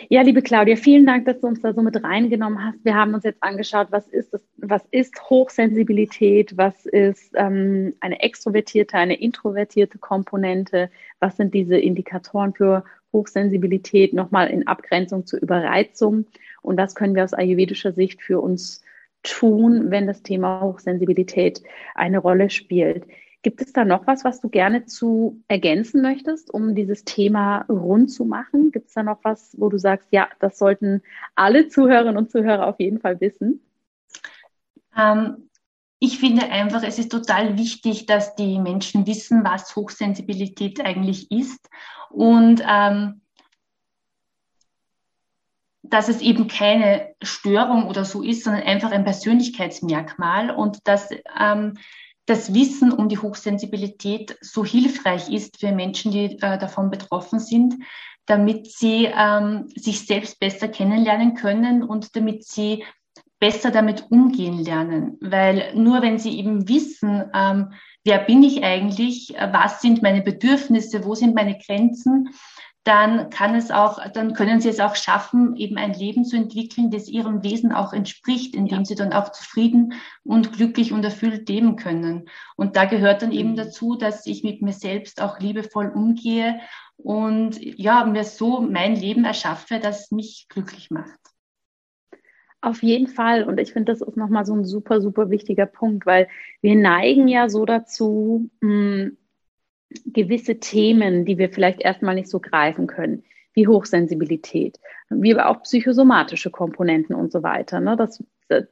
Ja, 0.07 0.21
liebe 0.21 0.41
Claudia, 0.41 0.77
vielen 0.77 1.05
Dank, 1.05 1.25
dass 1.25 1.41
du 1.41 1.47
uns 1.47 1.61
da 1.61 1.73
so 1.73 1.81
mit 1.81 2.01
reingenommen 2.01 2.63
hast. 2.63 2.83
Wir 2.85 2.95
haben 2.95 3.13
uns 3.13 3.25
jetzt 3.25 3.43
angeschaut, 3.43 3.87
was 3.91 4.07
ist, 4.07 4.33
das, 4.33 4.41
was 4.57 4.85
ist 4.91 5.29
Hochsensibilität, 5.29 6.55
was 6.55 6.85
ist 6.85 7.33
ähm, 7.35 7.93
eine 7.99 8.21
extrovertierte, 8.21 8.97
eine 8.97 9.15
introvertierte 9.15 9.97
Komponente, 9.97 10.89
was 11.19 11.35
sind 11.35 11.53
diese 11.53 11.77
Indikatoren 11.77 12.53
für 12.53 12.85
Hochsensibilität, 13.11 14.13
nochmal 14.13 14.49
in 14.49 14.65
Abgrenzung 14.65 15.25
zur 15.25 15.41
Überreizung 15.41 16.25
und 16.63 16.77
was 16.77 16.95
können 16.95 17.15
wir 17.15 17.23
aus 17.23 17.33
ayurvedischer 17.33 17.93
Sicht 17.93 18.21
für 18.21 18.39
uns 18.39 18.81
tun, 19.23 19.89
wenn 19.89 20.07
das 20.07 20.21
Thema 20.21 20.61
Hochsensibilität 20.61 21.63
eine 21.95 22.19
Rolle 22.19 22.49
spielt. 22.49 23.05
Gibt 23.41 23.61
es 23.61 23.73
da 23.73 23.83
noch 23.83 24.07
was, 24.07 24.23
was 24.23 24.39
du 24.39 24.49
gerne 24.49 24.85
zu 24.85 25.41
ergänzen 25.49 26.01
möchtest, 26.01 26.53
um 26.53 26.75
dieses 26.75 27.03
Thema 27.03 27.65
rund 27.67 28.09
zu 28.09 28.23
machen? 28.23 28.71
Gibt 28.71 28.87
es 28.87 28.93
da 28.93 29.03
noch 29.03 29.19
was, 29.23 29.53
wo 29.59 29.67
du 29.69 29.77
sagst, 29.77 30.07
ja, 30.11 30.29
das 30.39 30.57
sollten 30.57 31.01
alle 31.35 31.67
Zuhörerinnen 31.67 32.17
und 32.17 32.31
Zuhörer 32.31 32.67
auf 32.67 32.79
jeden 32.79 32.99
Fall 32.99 33.19
wissen? 33.19 33.61
Ähm, 34.97 35.49
ich 35.99 36.19
finde 36.19 36.49
einfach, 36.49 36.83
es 36.83 36.99
ist 36.99 37.11
total 37.11 37.57
wichtig, 37.57 38.05
dass 38.05 38.35
die 38.35 38.59
Menschen 38.59 39.07
wissen, 39.07 39.43
was 39.43 39.75
Hochsensibilität 39.75 40.79
eigentlich 40.85 41.29
ist 41.31 41.69
und 42.09 42.61
ähm, 42.65 43.21
dass 45.93 46.09
es 46.09 46.21
eben 46.21 46.47
keine 46.47 47.13
Störung 47.21 47.87
oder 47.87 48.03
so 48.03 48.23
ist, 48.23 48.43
sondern 48.43 48.63
einfach 48.63 48.91
ein 48.91 49.03
Persönlichkeitsmerkmal 49.03 50.49
und 50.49 50.79
dass 50.85 51.09
ähm, 51.39 51.75
das 52.25 52.51
Wissen 52.55 52.91
um 52.91 53.09
die 53.09 53.19
Hochsensibilität 53.19 54.35
so 54.41 54.65
hilfreich 54.65 55.29
ist 55.29 55.59
für 55.59 55.71
Menschen, 55.71 56.11
die 56.11 56.41
äh, 56.41 56.57
davon 56.57 56.89
betroffen 56.89 57.39
sind, 57.39 57.75
damit 58.25 58.71
sie 58.71 59.07
ähm, 59.15 59.67
sich 59.75 60.07
selbst 60.07 60.39
besser 60.39 60.67
kennenlernen 60.67 61.35
können 61.35 61.83
und 61.83 62.15
damit 62.15 62.43
sie 62.43 62.83
besser 63.39 63.69
damit 63.69 64.07
umgehen 64.09 64.63
lernen. 64.63 65.19
Weil 65.21 65.75
nur 65.75 66.01
wenn 66.01 66.17
sie 66.17 66.39
eben 66.39 66.67
wissen, 66.67 67.25
ähm, 67.35 67.73
wer 68.03 68.17
bin 68.17 68.41
ich 68.41 68.63
eigentlich, 68.63 69.35
was 69.51 69.79
sind 69.79 70.01
meine 70.01 70.23
Bedürfnisse, 70.23 71.05
wo 71.05 71.13
sind 71.13 71.35
meine 71.35 71.59
Grenzen, 71.59 72.29
dann 72.83 73.29
kann 73.29 73.55
es 73.55 73.71
auch, 73.71 73.99
dann 74.11 74.33
können 74.33 74.59
sie 74.59 74.67
es 74.67 74.81
auch 74.81 74.95
schaffen, 74.95 75.55
eben 75.55 75.77
ein 75.77 75.93
Leben 75.93 76.25
zu 76.25 76.35
entwickeln, 76.35 76.91
das 76.91 77.07
ihrem 77.07 77.41
Wesen 77.41 77.71
auch 77.71 77.93
entspricht, 77.93 78.55
indem 78.55 78.79
ja. 78.79 78.85
sie 78.85 78.95
dann 78.95 79.13
auch 79.13 79.31
zufrieden 79.31 79.93
und 80.23 80.51
glücklich 80.51 80.91
und 80.91 81.03
erfüllt 81.03 81.47
leben 81.47 81.77
können. 81.77 82.29
Und 82.57 82.75
da 82.75 82.83
gehört 82.85 83.21
dann 83.21 83.31
eben 83.31 83.51
mhm. 83.51 83.55
dazu, 83.55 83.95
dass 83.95 84.25
ich 84.25 84.43
mit 84.43 84.61
mir 84.61 84.73
selbst 84.73 85.21
auch 85.21 85.39
liebevoll 85.39 85.87
umgehe 85.87 86.59
und 86.97 87.57
ja, 87.61 88.03
mir 88.05 88.25
so 88.25 88.59
mein 88.59 88.95
Leben 88.95 89.23
erschaffe, 89.23 89.79
das 89.79 90.11
mich 90.11 90.47
glücklich 90.49 90.91
macht. 90.91 91.19
Auf 92.59 92.81
jeden 92.83 93.07
Fall. 93.07 93.43
Und 93.43 93.59
ich 93.59 93.73
finde, 93.73 93.91
das 93.91 94.01
ist 94.01 94.17
nochmal 94.17 94.45
so 94.45 94.55
ein 94.55 94.65
super, 94.65 95.01
super 95.01 95.29
wichtiger 95.29 95.65
Punkt, 95.65 96.05
weil 96.05 96.27
wir 96.61 96.75
neigen 96.75 97.27
ja 97.27 97.49
so 97.49 97.65
dazu, 97.65 98.49
mh, 98.61 98.69
hm, 98.69 99.17
gewisse 100.05 100.59
Themen, 100.59 101.25
die 101.25 101.37
wir 101.37 101.49
vielleicht 101.49 101.81
erstmal 101.81 102.15
nicht 102.15 102.29
so 102.29 102.39
greifen 102.39 102.87
können, 102.87 103.23
wie 103.53 103.67
Hochsensibilität, 103.67 104.79
wie 105.09 105.33
aber 105.33 105.49
auch 105.49 105.63
psychosomatische 105.63 106.49
Komponenten 106.49 107.15
und 107.15 107.31
so 107.31 107.43
weiter. 107.43 107.79
Ne? 107.79 107.95
Dass, 107.95 108.23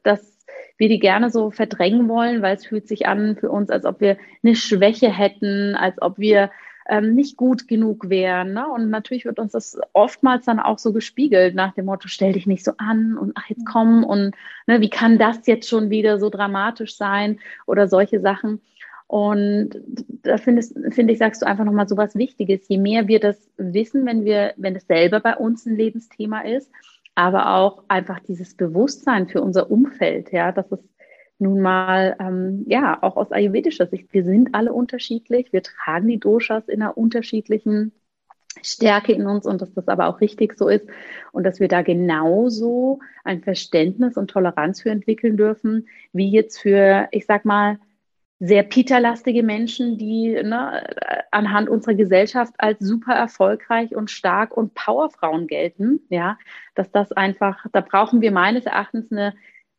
dass 0.03 0.45
wir 0.77 0.89
die 0.89 0.99
gerne 0.99 1.29
so 1.29 1.51
verdrängen 1.51 2.07
wollen, 2.07 2.41
weil 2.41 2.55
es 2.55 2.65
fühlt 2.65 2.87
sich 2.87 3.07
an 3.07 3.35
für 3.35 3.51
uns, 3.51 3.69
als 3.69 3.85
ob 3.85 4.01
wir 4.01 4.17
eine 4.43 4.55
Schwäche 4.55 5.09
hätten, 5.09 5.75
als 5.75 6.01
ob 6.01 6.17
wir 6.17 6.49
ähm, 6.89 7.13
nicht 7.13 7.37
gut 7.37 7.67
genug 7.67 8.09
wären. 8.09 8.53
Ne? 8.53 8.67
Und 8.67 8.89
natürlich 8.89 9.25
wird 9.25 9.39
uns 9.39 9.51
das 9.51 9.79
oftmals 9.93 10.45
dann 10.45 10.59
auch 10.59 10.79
so 10.79 10.91
gespiegelt 10.91 11.55
nach 11.55 11.73
dem 11.73 11.85
Motto, 11.85 12.07
stell 12.07 12.33
dich 12.33 12.47
nicht 12.47 12.65
so 12.65 12.73
an 12.77 13.17
und 13.17 13.33
ach, 13.35 13.49
jetzt 13.49 13.65
komm 13.65 14.03
und 14.03 14.35
ne, 14.67 14.81
wie 14.81 14.89
kann 14.89 15.17
das 15.17 15.45
jetzt 15.47 15.69
schon 15.69 15.89
wieder 15.89 16.19
so 16.19 16.29
dramatisch 16.29 16.97
sein 16.97 17.39
oder 17.65 17.87
solche 17.87 18.19
Sachen. 18.19 18.61
Und 19.11 19.71
da 20.23 20.37
finde 20.37 20.61
ich, 20.61 21.17
sagst 21.17 21.41
du 21.41 21.45
einfach 21.45 21.65
nochmal 21.65 21.89
so 21.89 21.97
was 21.97 22.15
Wichtiges. 22.15 22.69
Je 22.69 22.77
mehr 22.77 23.09
wir 23.09 23.19
das 23.19 23.35
wissen, 23.57 24.05
wenn 24.05 24.23
wir, 24.23 24.53
wenn 24.55 24.73
es 24.73 24.87
selber 24.87 25.19
bei 25.19 25.35
uns 25.35 25.65
ein 25.65 25.75
Lebensthema 25.75 26.43
ist, 26.43 26.71
aber 27.13 27.55
auch 27.55 27.83
einfach 27.89 28.21
dieses 28.21 28.55
Bewusstsein 28.55 29.27
für 29.27 29.41
unser 29.41 29.69
Umfeld, 29.69 30.31
ja, 30.31 30.53
dass 30.53 30.71
es 30.71 30.79
nun 31.39 31.59
mal, 31.59 32.15
ähm, 32.21 32.63
ja, 32.69 33.03
auch 33.03 33.17
aus 33.17 33.33
ayurvedischer 33.33 33.85
Sicht, 33.87 34.13
wir 34.13 34.23
sind 34.23 34.55
alle 34.55 34.71
unterschiedlich, 34.71 35.51
wir 35.51 35.61
tragen 35.61 36.07
die 36.07 36.17
Doshas 36.17 36.69
in 36.69 36.81
einer 36.81 36.97
unterschiedlichen 36.97 37.91
Stärke 38.61 39.11
in 39.11 39.27
uns 39.27 39.45
und 39.45 39.61
dass 39.61 39.73
das 39.73 39.89
aber 39.89 40.07
auch 40.07 40.21
richtig 40.21 40.57
so 40.57 40.69
ist 40.69 40.87
und 41.33 41.43
dass 41.43 41.59
wir 41.59 41.67
da 41.67 41.81
genauso 41.81 42.99
ein 43.25 43.41
Verständnis 43.43 44.15
und 44.15 44.31
Toleranz 44.31 44.81
für 44.81 44.89
entwickeln 44.89 45.35
dürfen, 45.35 45.89
wie 46.13 46.31
jetzt 46.31 46.61
für, 46.61 47.09
ich 47.11 47.25
sag 47.25 47.43
mal, 47.43 47.77
sehr 48.43 48.63
Peterlastige 48.63 49.43
Menschen, 49.43 49.99
die 49.99 50.31
ne, 50.31 50.83
anhand 51.29 51.69
unserer 51.69 51.93
Gesellschaft 51.93 52.55
als 52.57 52.79
super 52.79 53.13
erfolgreich 53.13 53.95
und 53.95 54.09
stark 54.09 54.57
und 54.57 54.73
Powerfrauen 54.73 55.45
gelten, 55.45 55.99
ja, 56.09 56.39
dass 56.73 56.91
das 56.91 57.11
einfach, 57.11 57.67
da 57.71 57.81
brauchen 57.81 58.19
wir 58.21 58.31
meines 58.31 58.65
Erachtens 58.65 59.11
eine 59.11 59.35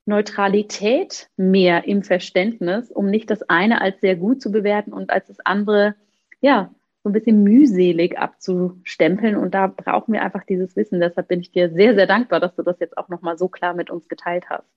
Neutralität 0.06 1.28
mehr 1.36 1.88
im 1.88 2.04
Verständnis, 2.04 2.92
um 2.92 3.10
nicht 3.10 3.30
das 3.30 3.42
eine 3.42 3.80
als 3.80 4.00
sehr 4.00 4.14
gut 4.14 4.40
zu 4.40 4.52
bewerten 4.52 4.92
und 4.92 5.10
als 5.10 5.26
das 5.26 5.40
andere, 5.40 5.96
ja, 6.40 6.72
so 7.02 7.10
ein 7.10 7.12
bisschen 7.12 7.42
mühselig 7.42 8.16
abzustempeln. 8.16 9.34
Und 9.36 9.54
da 9.54 9.66
brauchen 9.66 10.14
wir 10.14 10.22
einfach 10.22 10.44
dieses 10.44 10.76
Wissen. 10.76 11.00
Deshalb 11.00 11.26
bin 11.26 11.40
ich 11.40 11.50
dir 11.50 11.68
sehr, 11.72 11.96
sehr 11.96 12.06
dankbar, 12.06 12.38
dass 12.38 12.54
du 12.54 12.62
das 12.62 12.78
jetzt 12.78 12.96
auch 12.96 13.08
nochmal 13.08 13.36
so 13.38 13.48
klar 13.48 13.74
mit 13.74 13.90
uns 13.90 14.08
geteilt 14.08 14.48
hast. 14.48 14.68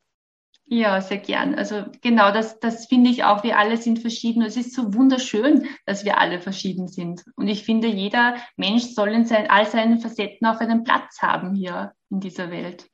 Ja, 0.67 0.99
sehr 0.99 1.19
gern. 1.19 1.54
Also 1.54 1.86
genau, 2.01 2.32
das, 2.32 2.60
das 2.60 2.88
finde 2.88 3.12
ich 3.12 3.23
auch. 3.23 3.43
Wir 3.43 3.60
alle 3.60 3.78
sind 3.78 3.99
verschieden. 3.99 4.41
Es 4.41 4.58
ist 4.58 4.73
so 4.73 4.95
wunderschön, 4.95 5.67
dass 5.86 6.06
wir 6.06 6.17
alle 6.17 6.39
verschieden 6.39 6.88
sind. 6.88 7.23
Und 7.36 7.47
ich 7.47 7.63
finde, 7.63 7.88
jeder 7.88 8.36
Mensch 8.58 8.86
soll 8.86 9.10
in 9.10 9.25
sein, 9.25 9.47
all 9.47 9.67
seinen 9.67 9.99
Facetten 9.99 10.47
auch 10.47 10.60
einen 10.60 10.84
Platz 10.84 11.21
haben 11.21 11.54
hier 11.54 11.93
in 12.10 12.19
dieser 12.19 12.49
Welt. 12.49 12.88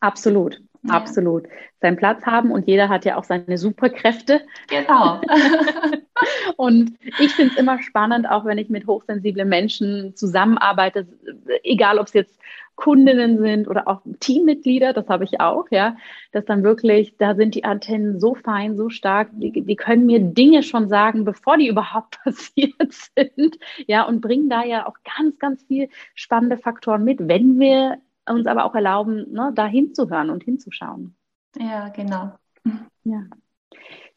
Absolut, 0.00 0.60
ja. 0.82 0.94
absolut. 0.94 1.46
Seinen 1.80 1.96
Platz 1.96 2.26
haben 2.26 2.50
und 2.50 2.66
jeder 2.66 2.88
hat 2.88 3.04
ja 3.04 3.16
auch 3.16 3.22
seine 3.22 3.58
Superkräfte. 3.58 4.40
Genau. 4.66 5.20
und 6.56 6.98
ich 7.20 7.32
finde 7.32 7.52
es 7.52 7.60
immer 7.60 7.80
spannend, 7.80 8.28
auch 8.28 8.44
wenn 8.44 8.58
ich 8.58 8.68
mit 8.68 8.88
hochsensiblen 8.88 9.48
Menschen 9.48 10.16
zusammenarbeite, 10.16 11.06
egal 11.62 12.00
ob 12.00 12.08
es 12.08 12.12
jetzt 12.14 12.40
Kundinnen 12.82 13.38
sind 13.38 13.68
oder 13.68 13.86
auch 13.86 14.00
Teammitglieder, 14.18 14.92
das 14.92 15.08
habe 15.08 15.22
ich 15.22 15.40
auch, 15.40 15.66
ja, 15.70 15.96
dass 16.32 16.44
dann 16.46 16.64
wirklich, 16.64 17.16
da 17.16 17.36
sind 17.36 17.54
die 17.54 17.62
Antennen 17.62 18.18
so 18.18 18.34
fein, 18.34 18.76
so 18.76 18.88
stark, 18.88 19.30
die, 19.34 19.52
die 19.52 19.76
können 19.76 20.04
mir 20.04 20.18
Dinge 20.18 20.64
schon 20.64 20.88
sagen, 20.88 21.24
bevor 21.24 21.56
die 21.58 21.68
überhaupt 21.74 22.20
passiert 22.24 22.74
sind, 22.90 23.56
ja, 23.86 24.02
und 24.02 24.20
bringen 24.20 24.50
da 24.50 24.64
ja 24.64 24.88
auch 24.88 24.96
ganz, 25.16 25.38
ganz 25.38 25.62
viel 25.62 25.90
spannende 26.16 26.58
Faktoren 26.58 27.04
mit, 27.04 27.28
wenn 27.28 27.60
wir 27.60 27.98
uns 28.28 28.48
aber 28.48 28.64
auch 28.64 28.74
erlauben, 28.74 29.30
ne, 29.30 29.52
da 29.54 29.66
hinzuhören 29.68 30.30
und 30.30 30.42
hinzuschauen. 30.42 31.14
Ja, 31.56 31.88
genau. 31.90 32.32
Ja. 33.04 33.22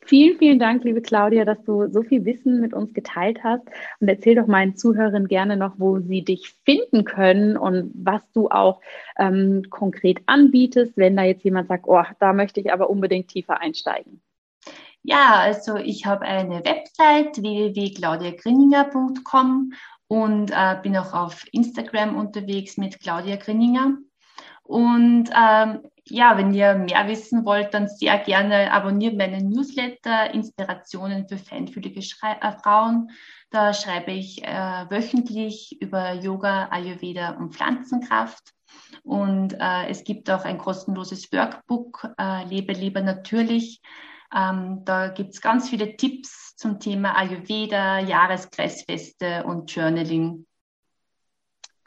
Vielen, 0.07 0.37
vielen 0.37 0.59
Dank, 0.59 0.83
liebe 0.83 1.01
Claudia, 1.01 1.45
dass 1.45 1.63
du 1.63 1.89
so 1.89 2.03
viel 2.03 2.25
Wissen 2.25 2.61
mit 2.61 2.75
uns 2.75 2.93
geteilt 2.93 3.43
hast. 3.43 3.63
Und 3.99 4.07
erzähl 4.07 4.35
doch 4.35 4.45
meinen 4.45 4.75
Zuhörern 4.75 5.27
gerne 5.27 5.57
noch, 5.57 5.79
wo 5.79 5.99
sie 5.99 6.23
dich 6.23 6.53
finden 6.63 7.05
können 7.05 7.57
und 7.57 7.91
was 7.95 8.21
du 8.31 8.47
auch 8.49 8.81
ähm, 9.17 9.63
konkret 9.71 10.19
anbietest, 10.27 10.95
wenn 10.95 11.17
da 11.17 11.23
jetzt 11.23 11.43
jemand 11.43 11.69
sagt, 11.69 11.85
oh, 11.87 12.03
da 12.19 12.33
möchte 12.33 12.59
ich 12.59 12.71
aber 12.71 12.91
unbedingt 12.91 13.29
tiefer 13.29 13.59
einsteigen. 13.59 14.21
Ja, 15.01 15.39
also 15.39 15.77
ich 15.77 16.05
habe 16.05 16.25
eine 16.25 16.63
Website 16.63 17.41
www.claudiagrinninger.com 17.41 19.73
und 20.07 20.51
äh, 20.51 20.75
bin 20.83 20.95
auch 20.97 21.13
auf 21.13 21.45
Instagram 21.51 22.15
unterwegs 22.15 22.77
mit 22.77 22.99
Claudia 22.99 23.37
Grinninger. 23.37 23.97
Und 24.61 25.31
ähm, 25.35 25.79
ja, 26.07 26.37
wenn 26.37 26.53
ihr 26.53 26.75
mehr 26.75 27.07
wissen 27.07 27.45
wollt, 27.45 27.73
dann 27.73 27.87
sehr 27.87 28.19
gerne 28.19 28.71
abonniert 28.71 29.17
meinen 29.17 29.49
Newsletter 29.49 30.33
Inspirationen 30.33 31.27
für 31.27 31.37
feinfühlige 31.37 32.01
Schrei 32.01 32.33
äh, 32.41 32.51
Frauen. 32.61 33.09
Da 33.49 33.73
schreibe 33.73 34.11
ich 34.11 34.43
äh, 34.43 34.85
wöchentlich 34.89 35.81
über 35.81 36.13
Yoga, 36.13 36.67
Ayurveda 36.69 37.31
und 37.31 37.55
Pflanzenkraft. 37.55 38.53
Und 39.03 39.53
äh, 39.53 39.87
es 39.89 40.03
gibt 40.03 40.29
auch 40.29 40.45
ein 40.45 40.57
kostenloses 40.57 41.31
Workbook, 41.31 42.07
äh, 42.19 42.45
Lebe 42.45 42.73
lieber 42.73 43.01
natürlich. 43.01 43.81
Ähm, 44.35 44.81
da 44.85 45.07
gibt 45.07 45.33
es 45.33 45.41
ganz 45.41 45.69
viele 45.69 45.95
Tipps 45.95 46.55
zum 46.55 46.79
Thema 46.79 47.15
Ayurveda, 47.17 47.99
Jahreskreisfeste 47.99 49.43
und 49.45 49.73
Journaling. 49.73 50.45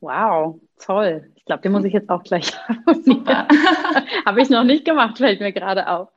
Wow, 0.01 0.61
toll. 0.79 1.31
Ich 1.35 1.45
glaube, 1.45 1.63
den 1.63 1.73
muss 1.73 1.85
ich 1.85 1.93
jetzt 1.93 2.09
auch 2.11 2.23
gleich 2.23 2.53
Super. 3.05 3.49
Habe 4.27 4.43
ich 4.43 4.51
noch 4.51 4.65
nicht 4.65 4.85
gemacht, 4.85 5.19
fällt 5.19 5.41
mir 5.41 5.53
gerade 5.53 5.89
auf. 5.89 6.09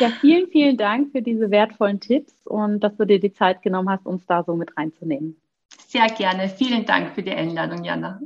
Ja, 0.00 0.08
vielen, 0.08 0.48
vielen 0.48 0.76
Dank 0.76 1.12
für 1.12 1.22
diese 1.22 1.50
wertvollen 1.50 2.00
Tipps 2.00 2.46
und 2.46 2.80
dass 2.80 2.96
du 2.96 3.04
dir 3.04 3.20
die 3.20 3.32
Zeit 3.32 3.62
genommen 3.62 3.90
hast, 3.90 4.06
uns 4.06 4.24
da 4.26 4.42
so 4.42 4.54
mit 4.54 4.76
reinzunehmen. 4.76 5.40
Sehr 5.86 6.06
gerne. 6.06 6.48
Vielen 6.48 6.84
Dank 6.86 7.14
für 7.14 7.22
die 7.22 7.32
Einladung, 7.32 7.84
Jana. 7.84 8.20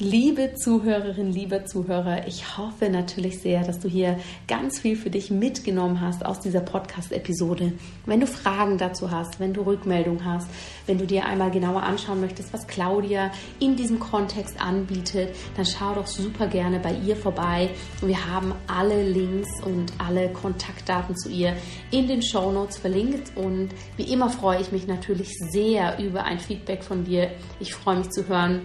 Liebe 0.00 0.54
Zuhörerin, 0.54 1.32
lieber 1.32 1.64
Zuhörer, 1.64 2.28
ich 2.28 2.56
hoffe 2.56 2.88
natürlich 2.88 3.40
sehr, 3.40 3.64
dass 3.64 3.80
du 3.80 3.88
hier 3.88 4.16
ganz 4.46 4.78
viel 4.78 4.94
für 4.94 5.10
dich 5.10 5.32
mitgenommen 5.32 6.00
hast 6.00 6.24
aus 6.24 6.38
dieser 6.38 6.60
Podcast-Episode. 6.60 7.72
Wenn 8.06 8.20
du 8.20 8.28
Fragen 8.28 8.78
dazu 8.78 9.10
hast, 9.10 9.40
wenn 9.40 9.52
du 9.52 9.62
Rückmeldung 9.62 10.24
hast, 10.24 10.48
wenn 10.86 10.98
du 10.98 11.04
dir 11.04 11.24
einmal 11.24 11.50
genauer 11.50 11.82
anschauen 11.82 12.20
möchtest, 12.20 12.52
was 12.52 12.68
Claudia 12.68 13.32
in 13.58 13.74
diesem 13.74 13.98
Kontext 13.98 14.60
anbietet, 14.60 15.34
dann 15.56 15.66
schau 15.66 15.96
doch 15.96 16.06
super 16.06 16.46
gerne 16.46 16.78
bei 16.78 16.94
ihr 17.04 17.16
vorbei. 17.16 17.68
Wir 18.00 18.24
haben 18.32 18.54
alle 18.68 19.02
Links 19.02 19.48
und 19.64 19.92
alle 19.98 20.28
Kontaktdaten 20.28 21.16
zu 21.16 21.28
ihr 21.28 21.56
in 21.90 22.06
den 22.06 22.22
Show 22.22 22.52
Notes 22.52 22.78
verlinkt 22.78 23.36
und 23.36 23.70
wie 23.96 24.12
immer 24.12 24.30
freue 24.30 24.60
ich 24.60 24.70
mich 24.70 24.86
natürlich 24.86 25.30
sehr 25.50 25.98
über 25.98 26.22
ein 26.22 26.38
Feedback 26.38 26.84
von 26.84 27.02
dir. 27.02 27.32
Ich 27.58 27.74
freue 27.74 27.96
mich 27.96 28.10
zu 28.10 28.28
hören, 28.28 28.60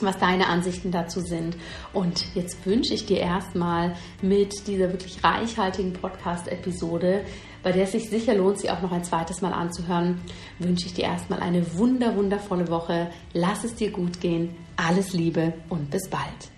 was 0.00 0.18
deine 0.18 0.48
Ansichten 0.48 0.90
dazu 0.90 1.20
sind. 1.20 1.56
Und 1.92 2.24
jetzt 2.34 2.64
wünsche 2.66 2.94
ich 2.94 3.06
dir 3.06 3.18
erstmal 3.18 3.94
mit 4.22 4.66
dieser 4.66 4.90
wirklich 4.90 5.22
reichhaltigen 5.22 5.92
Podcast-Episode, 5.92 7.24
bei 7.62 7.72
der 7.72 7.84
es 7.84 7.92
sich 7.92 8.10
sicher 8.10 8.34
lohnt, 8.34 8.58
sie 8.58 8.70
auch 8.70 8.82
noch 8.82 8.92
ein 8.92 9.04
zweites 9.04 9.40
Mal 9.40 9.52
anzuhören, 9.52 10.20
wünsche 10.58 10.86
ich 10.86 10.94
dir 10.94 11.04
erstmal 11.04 11.40
eine 11.40 11.76
wunder, 11.78 12.14
wundervolle 12.14 12.68
Woche. 12.68 13.10
Lass 13.32 13.64
es 13.64 13.74
dir 13.74 13.90
gut 13.90 14.20
gehen. 14.20 14.54
Alles 14.76 15.12
Liebe 15.12 15.54
und 15.70 15.90
bis 15.90 16.10
bald. 16.10 16.53